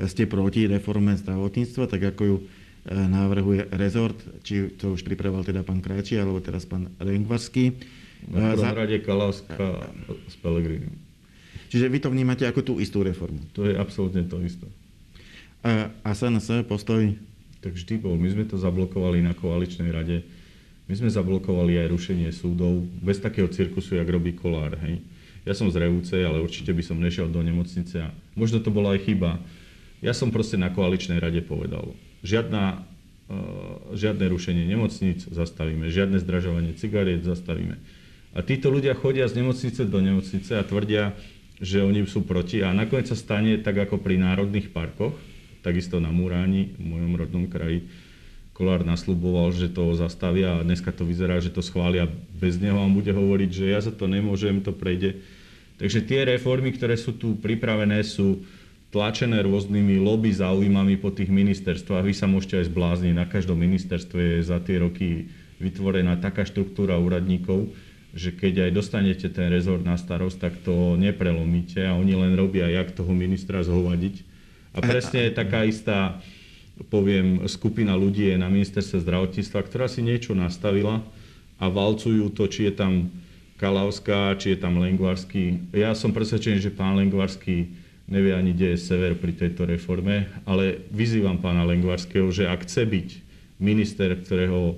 ste 0.05 0.27
proti 0.27 0.67
reforme 0.69 1.15
zdravotníctva, 1.17 1.89
tak 1.89 2.01
ako 2.13 2.21
ju 2.25 2.35
e, 2.37 2.43
navrhuje 2.93 3.69
rezort, 3.73 4.17
či 4.45 4.73
to 4.77 4.93
už 4.93 5.01
pripravoval 5.05 5.41
teda 5.41 5.65
pán 5.65 5.81
Krajčí, 5.81 6.21
alebo 6.21 6.37
teraz 6.37 6.69
pán 6.69 6.93
Rengvarský. 7.01 7.73
Na 8.29 8.53
prvom 8.57 8.73
rade 8.73 8.97
Kalavská 9.05 9.89
s 10.29 10.35
Pelegrinim. 10.41 10.93
Čiže 11.69 11.89
vy 11.89 11.97
to 11.97 12.13
vnímate 12.13 12.45
ako 12.45 12.61
tú 12.61 12.73
istú 12.77 13.01
reformu? 13.01 13.41
To 13.57 13.65
je 13.65 13.73
absolútne 13.73 14.25
to 14.25 14.41
isté. 14.41 14.65
A, 15.65 15.89
a 16.05 16.09
SNS 16.13 16.69
postoj? 16.69 17.09
Tak 17.65 17.73
vždy 17.73 17.97
bol. 17.97 18.13
My 18.21 18.29
sme 18.29 18.45
to 18.45 18.61
zablokovali 18.61 19.25
na 19.25 19.33
koaličnej 19.33 19.89
rade 19.89 20.21
my 20.85 20.93
sme 20.93 21.09
zablokovali 21.09 21.81
aj 21.81 21.87
rušenie 21.89 22.29
súdov 22.29 22.85
bez 23.01 23.17
takého 23.17 23.49
cirkusu, 23.49 23.97
jak 23.97 24.05
robí 24.05 24.37
Kolár. 24.37 24.77
Hej. 24.85 25.01
Ja 25.45 25.57
som 25.57 25.69
z 25.69 25.81
Revúcej, 25.81 26.21
ale 26.21 26.41
určite 26.41 26.73
by 26.73 26.83
som 26.85 27.01
nešiel 27.01 27.29
do 27.29 27.41
nemocnice 27.41 28.05
a 28.05 28.13
možno 28.37 28.61
to 28.61 28.69
bola 28.69 28.93
aj 28.93 29.09
chyba. 29.09 29.41
Ja 30.05 30.13
som 30.13 30.29
proste 30.29 30.61
na 30.61 30.69
koaličnej 30.69 31.17
rade 31.17 31.41
povedal, 31.41 31.97
žiadna, 32.21 32.85
uh, 33.29 33.97
žiadne 33.97 34.29
rušenie 34.29 34.65
nemocnic 34.69 35.25
zastavíme, 35.25 35.89
žiadne 35.89 36.21
zdražovanie 36.21 36.77
cigariet 36.77 37.25
zastavíme. 37.25 37.81
A 38.37 38.45
títo 38.45 38.69
ľudia 38.69 38.93
chodia 38.93 39.25
z 39.25 39.41
nemocnice 39.41 39.89
do 39.89 40.01
nemocnice 40.01 40.53
a 40.53 40.65
tvrdia, 40.65 41.17
že 41.57 41.81
oni 41.81 42.05
sú 42.05 42.21
proti 42.21 42.61
a 42.61 42.69
nakoniec 42.75 43.09
sa 43.09 43.17
stane 43.17 43.57
tak 43.57 43.89
ako 43.89 43.97
pri 43.97 44.21
národných 44.21 44.69
parkoch, 44.69 45.17
takisto 45.65 45.97
na 45.97 46.13
Muráni, 46.13 46.77
v 46.77 46.85
mojom 46.85 47.13
rodnom 47.17 47.45
kraji, 47.49 47.89
Kolár 48.55 48.87
nasľuboval, 48.87 49.51
že 49.51 49.67
to 49.67 49.91
zastavia 49.99 50.55
a 50.55 50.63
dneska 50.63 50.95
to 50.95 51.03
vyzerá, 51.03 51.43
že 51.43 51.51
to 51.51 51.59
schvália 51.59 52.07
bez 52.39 52.55
neho 52.55 52.79
a 52.79 52.87
bude 52.87 53.11
hovoriť, 53.11 53.49
že 53.51 53.65
ja 53.67 53.83
za 53.83 53.91
to 53.91 54.07
nemôžem, 54.07 54.63
to 54.63 54.71
prejde. 54.71 55.19
Takže 55.75 56.07
tie 56.07 56.23
reformy, 56.23 56.71
ktoré 56.71 56.95
sú 56.95 57.11
tu 57.19 57.35
pripravené, 57.35 57.99
sú 58.07 58.47
tlačené 58.95 59.43
rôznymi 59.43 59.99
lobby 59.99 60.31
záujmami 60.31 60.95
po 61.03 61.11
tých 61.11 61.27
ministerstvách. 61.27 62.07
Vy 62.07 62.15
sa 62.15 62.31
môžete 62.31 62.63
aj 62.63 62.71
zblázniť. 62.71 63.11
Na 63.11 63.27
každom 63.27 63.59
ministerstve 63.59 64.39
je 64.39 64.47
za 64.47 64.63
tie 64.63 64.79
roky 64.79 65.27
vytvorená 65.59 66.15
taká 66.23 66.47
štruktúra 66.47 66.95
úradníkov, 66.95 67.75
že 68.15 68.31
keď 68.31 68.67
aj 68.67 68.71
dostanete 68.71 69.27
ten 69.27 69.51
rezort 69.51 69.83
na 69.83 69.99
starosť, 69.99 70.37
tak 70.39 70.53
to 70.63 70.95
neprelomíte 70.95 71.83
a 71.83 71.91
oni 71.99 72.15
len 72.15 72.39
robia, 72.39 72.71
jak 72.71 72.95
toho 72.95 73.11
ministra 73.11 73.67
zhovadiť. 73.67 74.34
A 74.75 74.83
presne 74.83 75.31
je 75.31 75.31
taká 75.31 75.63
istá 75.63 76.19
poviem, 76.91 77.47
skupina 77.47 77.95
ľudí 77.95 78.27
je 78.27 78.35
na 78.35 78.51
ministerstve 78.51 79.07
zdravotníctva, 79.07 79.59
ktorá 79.63 79.87
si 79.87 80.03
niečo 80.03 80.35
nastavila 80.35 80.99
a 81.55 81.71
valcujú 81.71 82.27
to, 82.35 82.51
či 82.51 82.67
je 82.67 82.73
tam 82.75 83.07
Kalavská, 83.55 84.35
či 84.35 84.51
je 84.51 84.57
tam 84.59 84.83
Lengvarský. 84.83 85.71
Ja 85.71 85.95
som 85.95 86.11
presvedčený, 86.11 86.59
že 86.59 86.75
pán 86.75 86.99
Lengvarský 86.99 87.71
nevie 88.11 88.35
ani, 88.35 88.51
kde 88.51 88.75
je 88.75 88.83
sever 88.83 89.15
pri 89.15 89.31
tejto 89.31 89.63
reforme, 89.63 90.27
ale 90.43 90.83
vyzývam 90.91 91.39
pána 91.39 91.63
Lengvarského, 91.63 92.27
že 92.35 92.51
ak 92.51 92.67
chce 92.67 92.83
byť 92.83 93.09
minister, 93.63 94.11
ktorého 94.11 94.75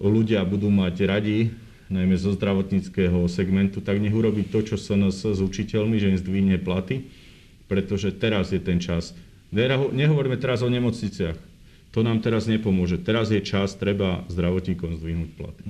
ľudia 0.00 0.40
budú 0.48 0.72
mať 0.72 1.04
radi, 1.04 1.52
najmä 1.92 2.16
zo 2.16 2.32
zdravotníckého 2.32 3.28
segmentu, 3.28 3.84
tak 3.84 4.00
nech 4.00 4.16
urobí 4.16 4.48
to, 4.48 4.64
čo 4.64 4.80
SNS 4.80 5.36
s 5.36 5.40
učiteľmi, 5.44 6.00
že 6.00 6.16
im 6.16 6.18
zdvihne 6.18 6.56
platy, 6.56 7.04
pretože 7.66 8.12
teraz 8.14 8.52
je 8.52 8.60
ten 8.60 8.78
čas. 8.78 9.16
Nehovoríme 9.94 10.36
teraz 10.36 10.60
o 10.60 10.68
nemocniciach. 10.68 11.36
To 11.94 12.02
nám 12.02 12.20
teraz 12.26 12.50
nepomôže. 12.50 12.98
Teraz 12.98 13.30
je 13.30 13.38
čas, 13.38 13.78
treba 13.78 14.26
zdravotníkom 14.26 14.98
zdvihnúť 14.98 15.30
platy. 15.38 15.64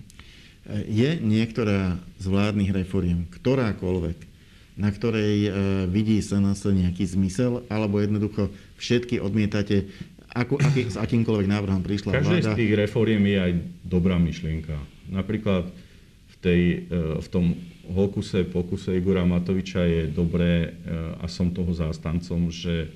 Je 0.88 1.20
niektorá 1.20 2.00
z 2.16 2.24
vládnych 2.24 2.72
reforiem, 2.72 3.28
ktorákoľvek, 3.28 4.18
na 4.80 4.88
ktorej 4.88 5.34
e, 5.44 5.50
vidí 5.92 6.16
SNS 6.16 6.72
nejaký 6.72 7.04
zmysel, 7.04 7.68
alebo 7.68 8.00
jednoducho 8.00 8.48
všetky 8.80 9.20
odmietate, 9.20 9.92
ako, 10.32 10.56
aký, 10.58 10.88
s 10.88 10.96
akýmkoľvek 10.96 11.46
návrhom 11.46 11.84
prišla 11.84 12.16
Každej 12.16 12.40
vláda? 12.40 12.52
z 12.56 12.58
tých 12.58 12.72
reforiem 12.74 13.22
je 13.28 13.38
aj 13.38 13.52
dobrá 13.84 14.16
myšlienka. 14.16 14.74
Napríklad 15.12 15.68
v, 16.32 16.34
tej, 16.40 16.60
e, 16.88 17.20
v 17.20 17.28
tom 17.28 17.54
hokuse, 17.92 18.44
pokuse 18.44 18.96
Igora 18.96 19.24
Matoviča 19.24 19.84
je 19.84 20.02
dobré, 20.08 20.72
e, 20.72 20.90
a 21.20 21.26
som 21.28 21.52
toho 21.52 21.74
zástancom, 21.76 22.48
že 22.48 22.88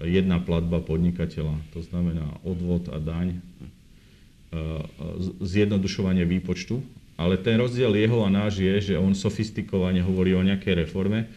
jedna 0.00 0.40
platba 0.40 0.80
podnikateľa, 0.80 1.56
to 1.76 1.84
znamená 1.84 2.40
odvod 2.44 2.88
a 2.88 3.00
daň, 3.00 3.36
e, 3.36 3.38
zjednodušovanie 5.40 6.24
výpočtu, 6.24 6.80
ale 7.20 7.36
ten 7.36 7.60
rozdiel 7.60 7.92
jeho 8.00 8.24
a 8.24 8.32
náš 8.32 8.64
je, 8.64 8.92
že 8.92 8.94
on 8.96 9.12
sofistikovane 9.12 10.00
hovorí 10.00 10.32
o 10.32 10.40
nejakej 10.40 10.88
reforme. 10.88 11.28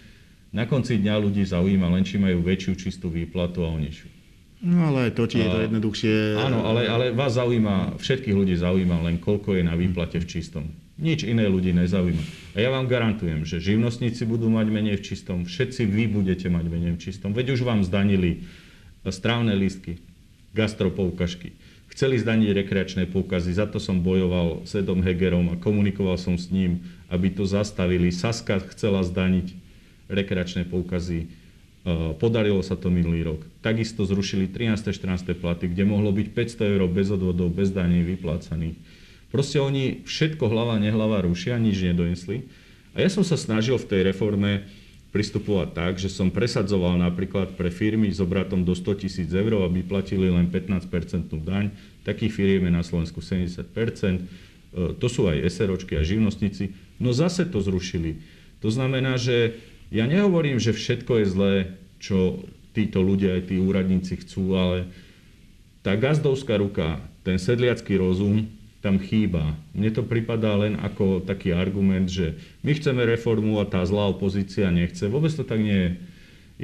Na 0.56 0.64
konci 0.64 0.96
dňa 0.96 1.16
ľudí 1.20 1.44
zaujíma 1.44 1.92
len, 1.92 2.08
či 2.08 2.16
majú 2.16 2.40
väčšiu 2.40 2.74
čistú 2.80 3.12
výplatu 3.12 3.68
a 3.68 3.74
o 3.74 3.78
nižšiu. 3.80 4.10
No 4.64 4.88
ale 4.88 5.12
to, 5.12 5.28
či 5.28 5.44
je 5.44 5.48
to 5.52 5.60
jednoduchšie. 5.68 6.16
Áno, 6.40 6.64
ale, 6.64 6.88
ale 6.88 7.06
vás 7.12 7.36
zaujíma, 7.36 8.00
všetkých 8.00 8.32
ľudí 8.32 8.56
zaujíma 8.56 9.04
len, 9.04 9.20
koľko 9.20 9.60
je 9.60 9.64
na 9.68 9.76
výplate 9.76 10.24
v 10.24 10.30
čistom. 10.30 10.72
Nič 11.04 11.28
iné 11.28 11.52
ľudí 11.52 11.76
nezaujíma. 11.76 12.24
A 12.56 12.64
ja 12.64 12.72
vám 12.72 12.88
garantujem, 12.88 13.44
že 13.44 13.60
živnostníci 13.60 14.24
budú 14.24 14.48
mať 14.48 14.72
menej 14.72 15.04
v 15.04 15.06
čistom, 15.12 15.44
všetci 15.44 15.84
vy 15.84 16.08
budete 16.08 16.48
mať 16.48 16.66
menej 16.72 16.96
v 16.96 17.04
čistom. 17.04 17.36
Veď 17.36 17.60
už 17.60 17.68
vám 17.68 17.84
zdanili 17.84 18.48
strávne 19.04 19.52
lístky, 19.52 20.00
gastropoukažky. 20.56 21.52
Chceli 21.92 22.24
zdaniť 22.24 22.56
rekreačné 22.56 23.04
poukazy, 23.12 23.52
za 23.52 23.68
to 23.68 23.84
som 23.84 24.00
bojoval 24.00 24.64
s 24.64 24.80
Edom 24.80 25.04
Hegerom 25.04 25.52
a 25.52 25.60
komunikoval 25.60 26.16
som 26.16 26.40
s 26.40 26.48
ním, 26.50 26.88
aby 27.12 27.30
to 27.30 27.44
zastavili. 27.44 28.10
Saska 28.10 28.64
chcela 28.72 29.04
zdaniť 29.04 29.54
rekreačné 30.08 30.64
poukazy, 30.72 31.28
podarilo 32.18 32.64
sa 32.64 32.80
to 32.80 32.88
minulý 32.88 33.28
rok. 33.28 33.44
Takisto 33.60 34.08
zrušili 34.08 34.48
13. 34.48 34.88
14. 34.88 35.36
platy, 35.36 35.68
kde 35.68 35.84
mohlo 35.84 36.16
byť 36.16 36.28
500 36.32 36.74
eur 36.80 36.88
bez 36.88 37.12
odvodov, 37.12 37.52
bez 37.52 37.76
daní 37.76 38.08
vyplácaných 38.08 38.80
Proste 39.34 39.58
oni 39.58 40.06
všetko 40.06 40.46
hlava, 40.46 40.78
nehlava 40.78 41.26
rušia, 41.26 41.58
nič 41.58 41.82
nedonesli. 41.82 42.46
A 42.94 43.02
ja 43.02 43.10
som 43.10 43.26
sa 43.26 43.34
snažil 43.34 43.82
v 43.82 43.90
tej 43.90 44.02
reforme 44.14 44.70
pristupovať 45.10 45.70
tak, 45.74 45.94
že 45.98 46.14
som 46.14 46.30
presadzoval 46.30 47.02
napríklad 47.02 47.58
pre 47.58 47.74
firmy 47.74 48.14
s 48.14 48.22
obratom 48.22 48.62
do 48.62 48.78
100 48.78 49.02
tisíc 49.02 49.30
eur, 49.34 49.66
aby 49.66 49.82
platili 49.82 50.30
len 50.30 50.46
15 50.54 50.86
daň. 51.42 51.74
Takých 52.06 52.30
firiem 52.30 52.70
je 52.70 52.74
na 52.78 52.86
Slovensku 52.86 53.26
70 53.26 53.74
e, 53.74 54.22
To 55.02 55.08
sú 55.10 55.26
aj 55.26 55.50
SROčky 55.50 55.98
a 55.98 56.06
živnostníci. 56.06 56.78
No 57.02 57.10
zase 57.10 57.50
to 57.50 57.58
zrušili. 57.58 58.22
To 58.62 58.70
znamená, 58.70 59.18
že 59.18 59.58
ja 59.90 60.06
nehovorím, 60.06 60.62
že 60.62 60.78
všetko 60.78 61.22
je 61.22 61.26
zlé, 61.26 61.54
čo 61.98 62.42
títo 62.78 63.02
ľudia, 63.02 63.38
aj 63.38 63.50
tí 63.50 63.58
úradníci 63.58 64.14
chcú, 64.22 64.54
ale 64.58 64.90
tá 65.82 65.98
gazdovská 65.98 66.58
ruka, 66.58 67.02
ten 67.26 67.38
sedliacký 67.38 67.98
rozum, 67.98 68.50
tam 68.84 69.00
chýba. 69.00 69.56
Mne 69.72 69.96
to 69.96 70.04
pripadá 70.04 70.60
len 70.60 70.76
ako 70.76 71.24
taký 71.24 71.56
argument, 71.56 72.12
že 72.12 72.36
my 72.68 72.76
chceme 72.76 73.08
reformu 73.08 73.64
a 73.64 73.66
tá 73.66 73.80
zlá 73.88 74.12
opozícia 74.12 74.68
nechce. 74.68 75.08
Vôbec 75.08 75.32
to 75.32 75.48
tak 75.48 75.64
nie 75.64 75.80
je. 75.80 75.92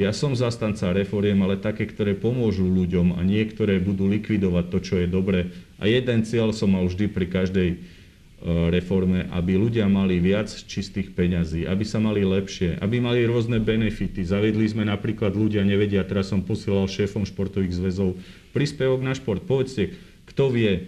Ja 0.05 0.11
som 0.11 0.37
zastanca 0.37 0.91
reforiem, 0.93 1.39
ale 1.41 1.57
také, 1.57 1.87
ktoré 1.87 2.13
pomôžu 2.13 2.67
ľuďom 2.67 3.15
a 3.17 3.23
niektoré 3.23 3.79
budú 3.81 4.05
likvidovať 4.05 4.65
to, 4.69 4.77
čo 4.83 4.95
je 5.01 5.07
dobre. 5.07 5.49
A 5.81 5.87
jeden 5.87 6.27
cieľ 6.27 6.51
som 6.51 6.75
mal 6.75 6.85
vždy 6.85 7.07
pri 7.09 7.25
každej 7.25 7.69
reforme, 8.71 9.27
aby 9.35 9.59
ľudia 9.59 9.87
mali 9.91 10.15
viac 10.19 10.47
čistých 10.47 11.11
peňazí, 11.11 11.67
aby 11.67 11.83
sa 11.83 11.99
mali 11.99 12.23
lepšie, 12.23 12.79
aby 12.79 13.03
mali 13.03 13.27
rôzne 13.27 13.59
benefity. 13.59 14.23
Zaviedli 14.23 14.63
sme 14.63 14.87
napríklad, 14.87 15.35
ľudia 15.35 15.63
nevedia, 15.67 16.07
teraz 16.07 16.31
som 16.31 16.43
posielal 16.43 16.87
šéfom 16.87 17.27
športových 17.27 17.75
zväzov 17.75 18.15
príspevok 18.55 19.03
na 19.03 19.11
šport. 19.11 19.43
Povedzte, 19.43 19.91
kto 20.23 20.55
vie, 20.55 20.87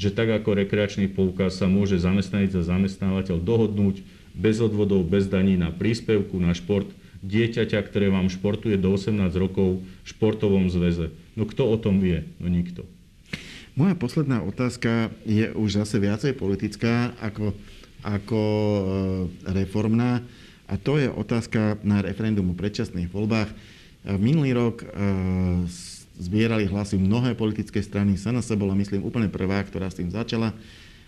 že 0.00 0.08
tak 0.08 0.32
ako 0.32 0.56
rekreačný 0.64 1.12
poukaz 1.12 1.60
sa 1.60 1.68
môže 1.68 2.00
zamestnanec 2.00 2.56
a 2.56 2.64
zamestnávateľ 2.64 3.36
dohodnúť 3.36 4.00
bez 4.32 4.56
odvodov, 4.64 5.04
bez 5.04 5.28
daní 5.28 5.60
na 5.60 5.68
príspevku 5.68 6.40
na 6.40 6.56
šport 6.56 6.88
dieťaťa, 7.20 7.84
ktoré 7.84 8.08
vám 8.08 8.32
športuje 8.32 8.80
do 8.80 8.96
18 8.96 9.28
rokov 9.36 9.84
v 9.84 10.06
športovom 10.08 10.72
zväze. 10.72 11.12
No 11.36 11.44
kto 11.44 11.68
o 11.68 11.76
tom 11.76 12.00
vie? 12.00 12.24
No 12.40 12.48
nikto. 12.48 12.88
Moja 13.76 13.92
posledná 13.92 14.40
otázka 14.40 15.12
je 15.28 15.52
už 15.52 15.84
zase 15.84 16.00
viacej 16.00 16.32
politická 16.32 17.12
ako, 17.20 17.52
ako 18.00 18.40
e, 18.40 18.82
reformná 19.52 20.24
a 20.64 20.74
to 20.80 20.96
je 20.96 21.12
otázka 21.12 21.76
na 21.84 22.00
referendum 22.00 22.48
o 22.50 22.56
predčasných 22.56 23.12
voľbách. 23.12 23.52
E, 23.52 23.54
minulý 24.16 24.56
rok 24.56 24.80
e, 24.80 24.86
zbierali 26.20 26.68
hlasy 26.68 27.00
mnohé 27.00 27.32
politické 27.32 27.80
strany. 27.80 28.20
SNS 28.20 28.52
bola, 28.60 28.76
myslím, 28.76 29.02
úplne 29.08 29.32
prvá, 29.32 29.64
ktorá 29.64 29.88
s 29.88 29.96
tým 29.96 30.12
začala, 30.12 30.52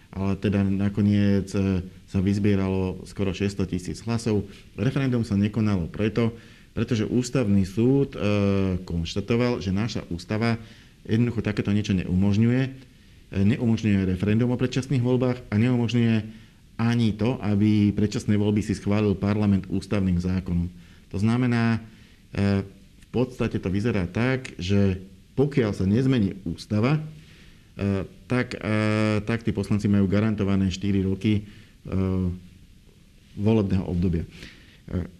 ale 0.08 0.40
teda 0.40 0.64
nakoniec 0.64 1.52
sa 2.08 2.18
vyzbieralo 2.20 3.04
skoro 3.04 3.36
600 3.36 3.68
tisíc 3.68 4.00
hlasov. 4.08 4.48
Referendum 4.76 5.24
sa 5.24 5.36
nekonalo 5.36 5.88
preto, 5.92 6.32
pretože 6.72 7.04
ústavný 7.04 7.68
súd 7.68 8.16
konštatoval, 8.88 9.60
že 9.60 9.72
naša 9.72 10.08
ústava 10.08 10.56
jednoducho 11.06 11.42
takéto 11.42 11.74
niečo 11.74 11.94
neumožňuje. 11.98 12.62
E, 13.32 13.38
neumožňuje 13.42 14.06
referendum 14.06 14.50
o 14.54 14.60
predčasných 14.60 15.02
voľbách 15.02 15.38
a 15.50 15.54
neumožňuje 15.58 16.16
ani 16.78 17.14
to, 17.14 17.38
aby 17.42 17.94
predčasné 17.94 18.34
voľby 18.38 18.62
si 18.64 18.74
schválil 18.74 19.14
parlament 19.18 19.68
ústavným 19.70 20.18
zákonom. 20.18 20.66
To 21.12 21.16
znamená, 21.20 21.78
e, 22.32 22.64
podstate 23.12 23.60
to 23.60 23.68
vyzerá 23.68 24.08
tak, 24.08 24.56
že 24.56 25.04
pokiaľ 25.36 25.70
sa 25.76 25.84
nezmení 25.84 26.40
ústava, 26.48 26.98
e, 26.98 27.02
tak, 28.28 28.56
tak 29.28 29.44
tí 29.44 29.52
poslanci 29.52 29.92
majú 29.92 30.08
garantované 30.08 30.72
4 30.72 31.04
roky 31.04 31.44
volebného 33.36 33.84
obdobia. 33.84 34.24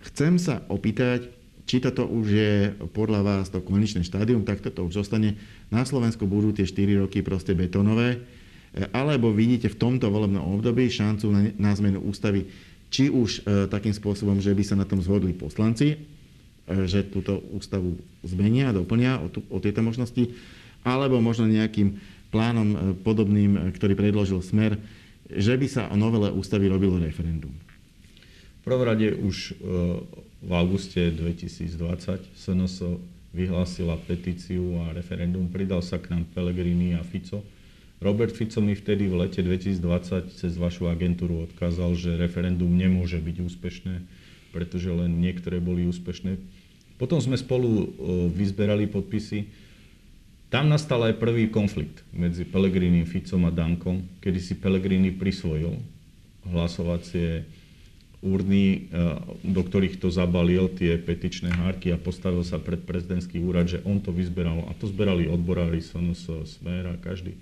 Chcem 0.09 0.41
sa 0.41 0.65
opýtať, 0.73 1.29
či 1.69 1.77
toto 1.85 2.09
už 2.09 2.27
je 2.33 2.53
podľa 2.97 3.21
vás 3.21 3.47
to 3.53 3.61
konečné 3.61 4.01
štádium, 4.01 4.49
tak 4.49 4.65
toto 4.65 4.89
už 4.89 5.05
zostane. 5.05 5.37
Na 5.69 5.85
Slovensku 5.85 6.25
budú 6.25 6.57
tie 6.57 6.65
4 6.65 7.05
roky 7.05 7.21
proste 7.21 7.53
betonové, 7.53 8.25
alebo 8.93 9.29
vidíte 9.29 9.69
v 9.69 9.77
tomto 9.77 10.09
volebnom 10.09 10.57
období 10.57 10.89
šancu 10.89 11.29
na, 11.29 11.41
na 11.61 11.73
zmenu 11.77 12.01
ústavy, 12.09 12.49
či 12.93 13.09
už 13.09 13.45
e, 13.45 13.69
takým 13.69 13.93
spôsobom, 13.93 14.41
že 14.41 14.53
by 14.53 14.63
sa 14.65 14.77
na 14.77 14.85
tom 14.85 15.01
zhodli 15.01 15.33
poslanci, 15.33 15.97
e, 15.97 15.99
že 16.67 17.03
túto 17.11 17.43
ústavu 17.51 17.99
zmenia, 18.23 18.71
doplnia 18.71 19.19
o, 19.19 19.27
tu, 19.27 19.43
o 19.51 19.59
tieto 19.59 19.83
možnosti, 19.83 20.31
alebo 20.87 21.19
možno 21.19 21.51
nejakým 21.51 21.99
plánom 22.33 22.69
e, 22.73 22.77
podobným, 23.03 23.53
e, 23.55 23.61
ktorý 23.75 23.95
predložil 23.95 24.41
Smer, 24.41 24.81
že 25.29 25.55
by 25.55 25.67
sa 25.69 25.83
o 25.93 25.97
novele 25.99 26.33
ústavy 26.33 26.67
robilo 26.67 26.99
referendum. 26.99 27.53
V 28.63 28.71
prvom 28.71 28.87
rade 28.87 29.11
už 29.13 29.53
e, 29.53 29.67
v 30.43 30.51
auguste 30.51 31.13
2020 31.13 32.35
SNS 32.35 32.99
vyhlásila 33.33 33.97
petíciu 33.97 34.81
a 34.85 34.93
referendum, 34.93 35.49
pridal 35.49 35.81
sa 35.81 35.97
k 35.99 36.13
nám 36.13 36.29
Pellegrini 36.37 36.95
a 36.95 37.03
Fico. 37.03 37.41
Robert 38.03 38.35
Fico 38.35 38.59
mi 38.59 38.75
vtedy 38.75 39.07
v 39.07 39.25
lete 39.25 39.41
2020 39.41 40.35
cez 40.35 40.53
vašu 40.59 40.91
agentúru 40.91 41.47
odkázal, 41.47 41.95
že 41.95 42.19
referendum 42.19 42.69
nemôže 42.69 43.17
byť 43.23 43.37
úspešné, 43.41 43.95
pretože 44.53 44.93
len 44.93 45.19
niektoré 45.19 45.59
boli 45.59 45.89
úspešné. 45.89 46.37
Potom 47.01 47.19
sme 47.19 47.35
spolu 47.35 47.69
e, 47.69 47.87
vyzberali 48.31 48.87
podpisy. 48.87 49.49
Tam 50.53 50.69
nastal 50.69 51.09
aj 51.09 51.19
prvý 51.19 51.49
konflikt 51.49 52.05
medzi 52.13 52.45
Pellegrini, 52.45 53.09
Ficom 53.09 53.49
a 53.49 53.51
Dankom, 53.51 54.05
kedy 54.21 54.39
si 54.39 54.55
Pellegrini 54.61 55.11
prisvojil 55.11 55.81
hlasovacie 56.47 57.49
urny, 58.23 58.87
eh, 58.87 59.19
do 59.43 59.63
ktorých 59.67 59.99
to 59.99 60.09
zabalil, 60.09 60.71
tie 60.71 60.95
petičné 60.95 61.51
hárky 61.51 61.91
a 61.91 61.99
postavil 61.99 62.47
sa 62.47 62.63
pred 62.63 62.79
prezidentský 62.79 63.43
úrad, 63.43 63.67
že 63.67 63.83
on 63.83 63.99
to 63.99 64.15
vyzberal. 64.15 64.63
A 64.71 64.73
to 64.79 64.87
zberali 64.87 65.27
odborári, 65.27 65.83
SNS, 65.83 66.47
Smer 66.47 66.87
a 66.87 66.95
každý. 67.03 67.35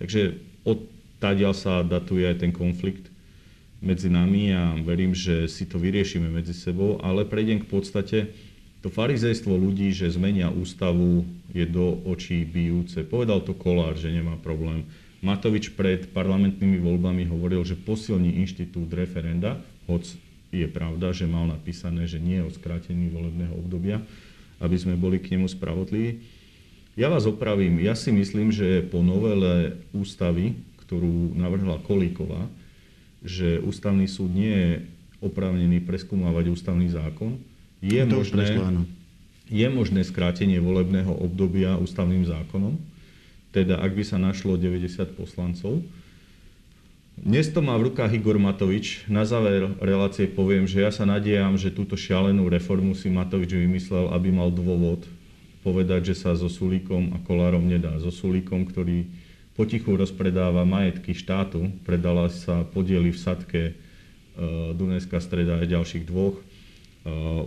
Takže 0.00 0.40
odtadiaľ 0.64 1.52
sa 1.52 1.84
datuje 1.84 2.24
aj 2.24 2.40
ten 2.40 2.52
konflikt 2.56 3.12
medzi 3.78 4.10
nami 4.10 4.50
a 4.54 4.74
verím, 4.82 5.14
že 5.14 5.46
si 5.46 5.66
to 5.66 5.78
vyriešime 5.78 6.26
medzi 6.26 6.54
sebou, 6.54 6.98
ale 6.98 7.22
prejdem 7.22 7.62
k 7.62 7.70
podstate. 7.70 8.18
To 8.82 8.90
farizejstvo 8.90 9.54
ľudí, 9.54 9.90
že 9.90 10.10
zmenia 10.10 10.50
ústavu, 10.54 11.26
je 11.50 11.64
do 11.64 11.98
očí 12.04 12.44
bijúce. 12.44 13.02
Povedal 13.02 13.40
to 13.40 13.56
Kolár, 13.56 13.96
že 13.96 14.12
nemá 14.12 14.36
problém. 14.38 14.84
Matovič 15.18 15.74
pred 15.74 16.06
parlamentnými 16.14 16.78
voľbami 16.78 17.26
hovoril, 17.26 17.66
že 17.66 17.74
posilní 17.74 18.38
inštitút 18.38 18.92
referenda, 18.94 19.58
hoc 19.90 20.06
je 20.54 20.66
pravda, 20.70 21.10
že 21.10 21.26
mal 21.26 21.50
napísané, 21.50 22.06
že 22.06 22.22
nie 22.22 22.38
o 22.38 22.52
skrátení 22.52 23.10
volebného 23.10 23.52
obdobia, 23.56 23.98
aby 24.62 24.76
sme 24.78 24.94
boli 24.94 25.18
k 25.18 25.34
nemu 25.34 25.50
spravodliví. 25.50 26.22
Ja 26.98 27.10
vás 27.10 27.26
opravím. 27.26 27.78
Ja 27.82 27.94
si 27.94 28.10
myslím, 28.10 28.50
že 28.50 28.82
po 28.86 29.02
novele 29.02 29.78
ústavy, 29.94 30.54
ktorú 30.86 31.34
navrhla 31.34 31.78
Kolíková, 31.82 32.46
že 33.22 33.58
ústavný 33.62 34.06
súd 34.06 34.30
nie 34.30 34.52
je 34.52 34.72
oprávnený 35.18 35.82
preskúmavať 35.82 36.54
ústavný 36.54 36.86
zákon, 36.90 37.38
je 37.78 38.02
možné, 38.06 38.58
je 39.50 39.66
možné 39.70 40.02
skrátenie 40.02 40.58
volebného 40.58 41.10
obdobia 41.14 41.78
ústavným 41.78 42.26
zákonom. 42.26 42.78
Teda 43.54 43.78
ak 43.78 43.94
by 43.94 44.04
sa 44.04 44.18
našlo 44.18 44.58
90 44.58 45.18
poslancov, 45.18 45.82
dnes 47.18 47.50
to 47.50 47.58
má 47.58 47.74
v 47.74 47.90
rukách 47.90 48.14
Igor 48.14 48.38
Matovič. 48.38 49.02
Na 49.10 49.26
záver 49.26 49.74
relácie 49.82 50.30
poviem, 50.30 50.70
že 50.70 50.86
ja 50.86 50.94
sa 50.94 51.02
nadejam, 51.02 51.58
že 51.58 51.74
túto 51.74 51.98
šialenú 51.98 52.46
reformu 52.46 52.94
si 52.94 53.10
Matovič 53.10 53.58
vymyslel, 53.58 54.14
aby 54.14 54.30
mal 54.30 54.54
dôvod 54.54 55.02
povedať, 55.66 56.14
že 56.14 56.22
sa 56.22 56.38
so 56.38 56.46
Sulíkom 56.46 57.10
a 57.14 57.18
Kolárom 57.26 57.66
nedá. 57.66 57.90
So 57.98 58.14
Sulíkom, 58.14 58.70
ktorý 58.70 59.10
potichu 59.58 59.98
rozpredáva 59.98 60.62
majetky 60.62 61.18
štátu, 61.18 61.74
predala 61.82 62.30
sa 62.30 62.62
podiely 62.62 63.10
v 63.10 63.18
Sadke, 63.18 63.62
e, 63.66 63.72
Dunajská 64.78 65.18
streda 65.18 65.58
aj 65.58 65.74
ďalších 65.74 66.06
dvoch. 66.06 66.38
E, 66.38 66.42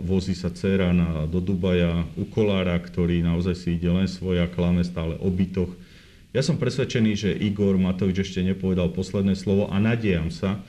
vozí 0.04 0.36
sa 0.36 0.52
dcera 0.52 0.92
na, 0.92 1.24
do 1.24 1.40
Dubaja 1.40 2.04
u 2.20 2.28
Kolára, 2.28 2.76
ktorý 2.76 3.24
naozaj 3.24 3.56
si 3.56 3.68
ide 3.80 3.88
len 3.88 4.04
svoja, 4.04 4.44
klame 4.44 4.84
stále 4.84 5.16
o 5.16 5.32
bytoch 5.32 5.72
ja 6.32 6.40
som 6.40 6.56
presvedčený, 6.56 7.12
že 7.12 7.30
Igor 7.36 7.76
Matovič 7.76 8.24
ešte 8.24 8.40
nepovedal 8.40 8.88
posledné 8.96 9.36
slovo 9.36 9.68
a 9.68 9.76
nadejam 9.76 10.32
sa, 10.32 10.64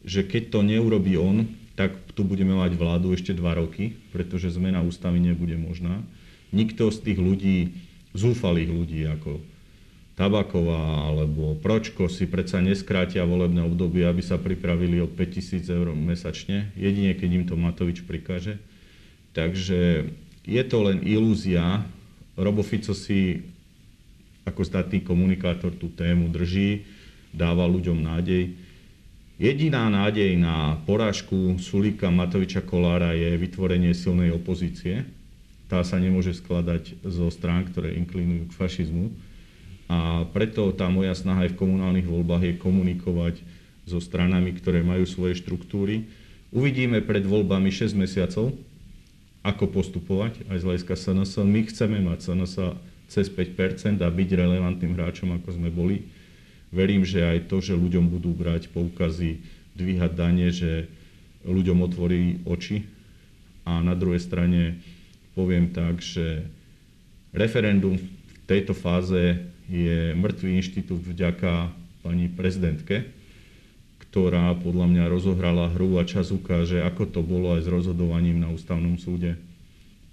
že 0.00 0.24
keď 0.24 0.42
to 0.48 0.58
neurobí 0.64 1.20
on, 1.20 1.44
tak 1.76 1.92
tu 2.16 2.24
budeme 2.24 2.56
mať 2.56 2.72
vládu 2.72 3.12
ešte 3.12 3.36
dva 3.36 3.52
roky, 3.52 3.92
pretože 4.16 4.56
zmena 4.56 4.80
ústavy 4.80 5.20
nebude 5.20 5.60
možná. 5.60 6.00
Nikto 6.56 6.88
z 6.88 7.04
tých 7.04 7.18
ľudí, 7.20 7.76
zúfalých 8.16 8.70
ľudí 8.72 9.04
ako 9.04 9.44
Tabaková 10.14 11.10
alebo 11.10 11.58
Pročko 11.58 12.06
si 12.06 12.30
predsa 12.30 12.62
neskrátia 12.62 13.26
volebné 13.26 13.66
obdobie, 13.66 14.06
aby 14.06 14.22
sa 14.22 14.38
pripravili 14.38 15.02
o 15.02 15.10
5000 15.10 15.66
eur 15.74 15.90
mesačne, 15.90 16.70
jedine 16.78 17.18
keď 17.18 17.30
im 17.34 17.44
to 17.50 17.58
Matovič 17.58 18.06
prikáže. 18.06 18.62
Takže 19.34 20.06
je 20.46 20.62
to 20.70 20.78
len 20.86 21.02
ilúzia. 21.02 21.82
Robo 22.38 22.62
Fico 22.62 22.94
si 22.94 23.42
ako 24.46 24.62
statný 24.62 25.02
komunikátor 25.02 25.74
tú 25.74 25.90
tému 25.90 26.30
drží, 26.30 26.86
dáva 27.34 27.66
ľuďom 27.66 27.98
nádej. 27.98 28.54
Jediná 29.34 29.90
nádej 29.90 30.38
na 30.38 30.78
porážku 30.86 31.58
Sulíka 31.58 32.06
Matoviča 32.06 32.62
Kolára 32.62 33.18
je 33.18 33.34
vytvorenie 33.34 33.90
silnej 33.90 34.30
opozície. 34.30 35.02
Tá 35.66 35.82
sa 35.82 35.98
nemôže 35.98 36.38
skladať 36.38 37.02
zo 37.02 37.26
strán, 37.34 37.66
ktoré 37.66 37.98
inklinujú 37.98 38.46
k 38.46 38.56
fašizmu. 38.62 39.10
A 39.88 40.24
preto 40.32 40.72
tá 40.72 40.88
moja 40.88 41.12
snaha 41.12 41.44
aj 41.44 41.52
v 41.52 41.60
komunálnych 41.60 42.08
voľbách 42.08 42.42
je 42.44 42.54
komunikovať 42.56 43.34
so 43.84 44.00
stranami, 44.00 44.56
ktoré 44.56 44.80
majú 44.80 45.04
svoje 45.04 45.36
štruktúry. 45.40 46.08
Uvidíme 46.48 47.04
pred 47.04 47.26
voľbami 47.26 47.68
6 47.68 47.92
mesiacov, 47.92 48.56
ako 49.44 49.64
postupovať 49.68 50.48
aj 50.48 50.56
z 50.56 50.64
hľadiska 50.64 50.94
SNS. 50.96 51.44
My 51.44 51.60
chceme 51.68 51.98
mať 52.00 52.18
SNS 52.24 52.54
cez 53.12 53.28
5% 53.28 54.00
a 54.00 54.08
byť 54.08 54.28
relevantným 54.32 54.96
hráčom, 54.96 55.36
ako 55.36 55.60
sme 55.60 55.68
boli. 55.68 56.08
Verím, 56.72 57.04
že 57.04 57.22
aj 57.22 57.52
to, 57.52 57.60
že 57.60 57.76
ľuďom 57.76 58.08
budú 58.08 58.32
brať 58.32 58.72
poukazy, 58.72 59.44
dvíhať 59.76 60.12
dane, 60.16 60.48
že 60.48 60.88
ľuďom 61.44 61.84
otvorí 61.84 62.40
oči. 62.48 62.88
A 63.68 63.84
na 63.84 63.92
druhej 63.92 64.24
strane 64.24 64.80
poviem 65.36 65.70
tak, 65.70 66.00
že 66.00 66.48
referendum 67.36 68.00
v 68.00 68.08
tejto 68.48 68.72
fáze 68.72 69.44
je 69.68 70.12
mŕtvý 70.12 70.60
inštitút 70.60 71.00
vďaka 71.00 71.72
pani 72.04 72.28
prezidentke, 72.28 73.08
ktorá 74.08 74.52
podľa 74.60 74.86
mňa 74.92 75.04
rozohrala 75.08 75.72
hru 75.72 75.96
a 75.98 76.04
čas 76.04 76.30
ukáže, 76.30 76.84
ako 76.84 77.08
to 77.08 77.20
bolo 77.24 77.56
aj 77.56 77.64
s 77.64 77.68
rozhodovaním 77.72 78.38
na 78.38 78.52
ústavnom 78.52 79.00
súde. 79.00 79.40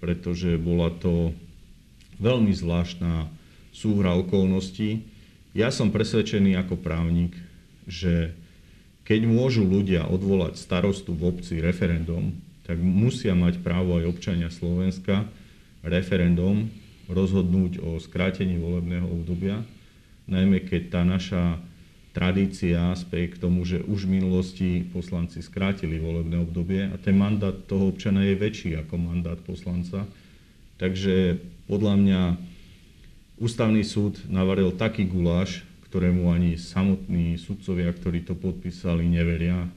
Pretože 0.02 0.58
bola 0.58 0.90
to 0.90 1.36
veľmi 2.18 2.50
zvláštna 2.50 3.30
súhra 3.70 4.18
okolností. 4.18 5.04
Ja 5.52 5.70
som 5.70 5.94
presvedčený 5.94 6.56
ako 6.58 6.80
právnik, 6.80 7.36
že 7.86 8.34
keď 9.02 9.26
môžu 9.26 9.66
ľudia 9.66 10.06
odvolať 10.06 10.56
starostu 10.56 11.12
v 11.12 11.28
obci 11.28 11.58
referendum, 11.58 12.34
tak 12.62 12.78
musia 12.78 13.34
mať 13.34 13.60
právo 13.60 13.98
aj 13.98 14.08
občania 14.08 14.48
Slovenska 14.48 15.26
referendum 15.82 16.70
rozhodnúť 17.12 17.78
o 17.84 18.00
skrátení 18.00 18.56
volebného 18.56 19.06
obdobia, 19.06 19.62
najmä 20.26 20.64
keď 20.64 20.82
tá 20.88 21.00
naša 21.04 21.60
tradícia 22.12 22.92
speje 22.92 23.36
k 23.36 23.40
tomu, 23.40 23.64
že 23.64 23.80
už 23.80 24.04
v 24.04 24.20
minulosti 24.20 24.70
poslanci 24.92 25.40
skrátili 25.40 25.96
volebné 25.96 26.44
obdobie 26.44 26.92
a 26.92 26.96
ten 27.00 27.16
mandát 27.16 27.56
toho 27.64 27.88
občana 27.88 28.24
je 28.24 28.36
väčší 28.36 28.76
ako 28.76 29.00
mandát 29.00 29.40
poslanca. 29.40 30.04
Takže 30.76 31.40
podľa 31.68 31.94
mňa 31.96 32.20
ústavný 33.40 33.80
súd 33.80 34.20
navaril 34.28 34.76
taký 34.76 35.08
guláš, 35.08 35.64
ktorému 35.88 36.28
ani 36.32 36.60
samotní 36.60 37.36
sudcovia, 37.40 37.92
ktorí 37.92 38.24
to 38.28 38.36
podpísali, 38.36 39.08
neveria. 39.08 39.68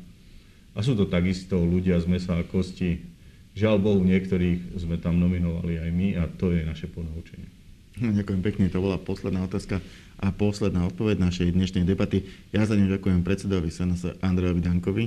A 0.75 0.79
sú 0.83 0.95
to 0.95 1.07
takisto 1.07 1.55
ľudia 1.59 1.99
z 2.03 2.07
mesa 2.07 2.35
a 2.35 2.43
kosti. 2.43 3.14
Žiaľ 3.55 3.75
Bohu, 3.79 4.03
niektorých 4.03 4.75
sme 4.75 4.99
tam 4.99 5.15
nominovali 5.15 5.79
aj 5.79 5.89
my 5.95 6.07
a 6.19 6.27
to 6.27 6.51
je 6.51 6.67
naše 6.67 6.91
ponaučenie. 6.91 7.47
No, 7.95 8.11
ďakujem 8.11 8.43
pekne, 8.43 8.67
to 8.67 8.83
bola 8.83 8.99
posledná 8.99 9.47
otázka 9.47 9.79
a 10.19 10.27
posledná 10.35 10.83
odpoveď 10.83 11.15
našej 11.15 11.55
dnešnej 11.55 11.87
debaty. 11.87 12.27
Ja 12.51 12.67
za 12.67 12.75
ňu 12.75 12.91
ďakujem 12.91 13.23
predsedovi 13.23 13.71
SNS 13.71 14.19
Andrejovi 14.19 14.59
Dankovi. 14.59 15.05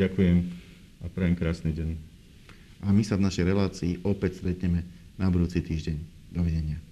Ďakujem 0.00 0.36
a 1.04 1.06
prajem 1.12 1.36
krásny 1.36 1.76
deň. 1.76 1.88
A 2.82 2.96
my 2.96 3.04
sa 3.04 3.20
v 3.20 3.28
našej 3.28 3.44
relácii 3.44 3.92
opäť 4.08 4.40
stretneme 4.40 4.88
na 5.20 5.28
budúci 5.28 5.60
týždeň. 5.60 5.96
Dovidenia. 6.32 6.91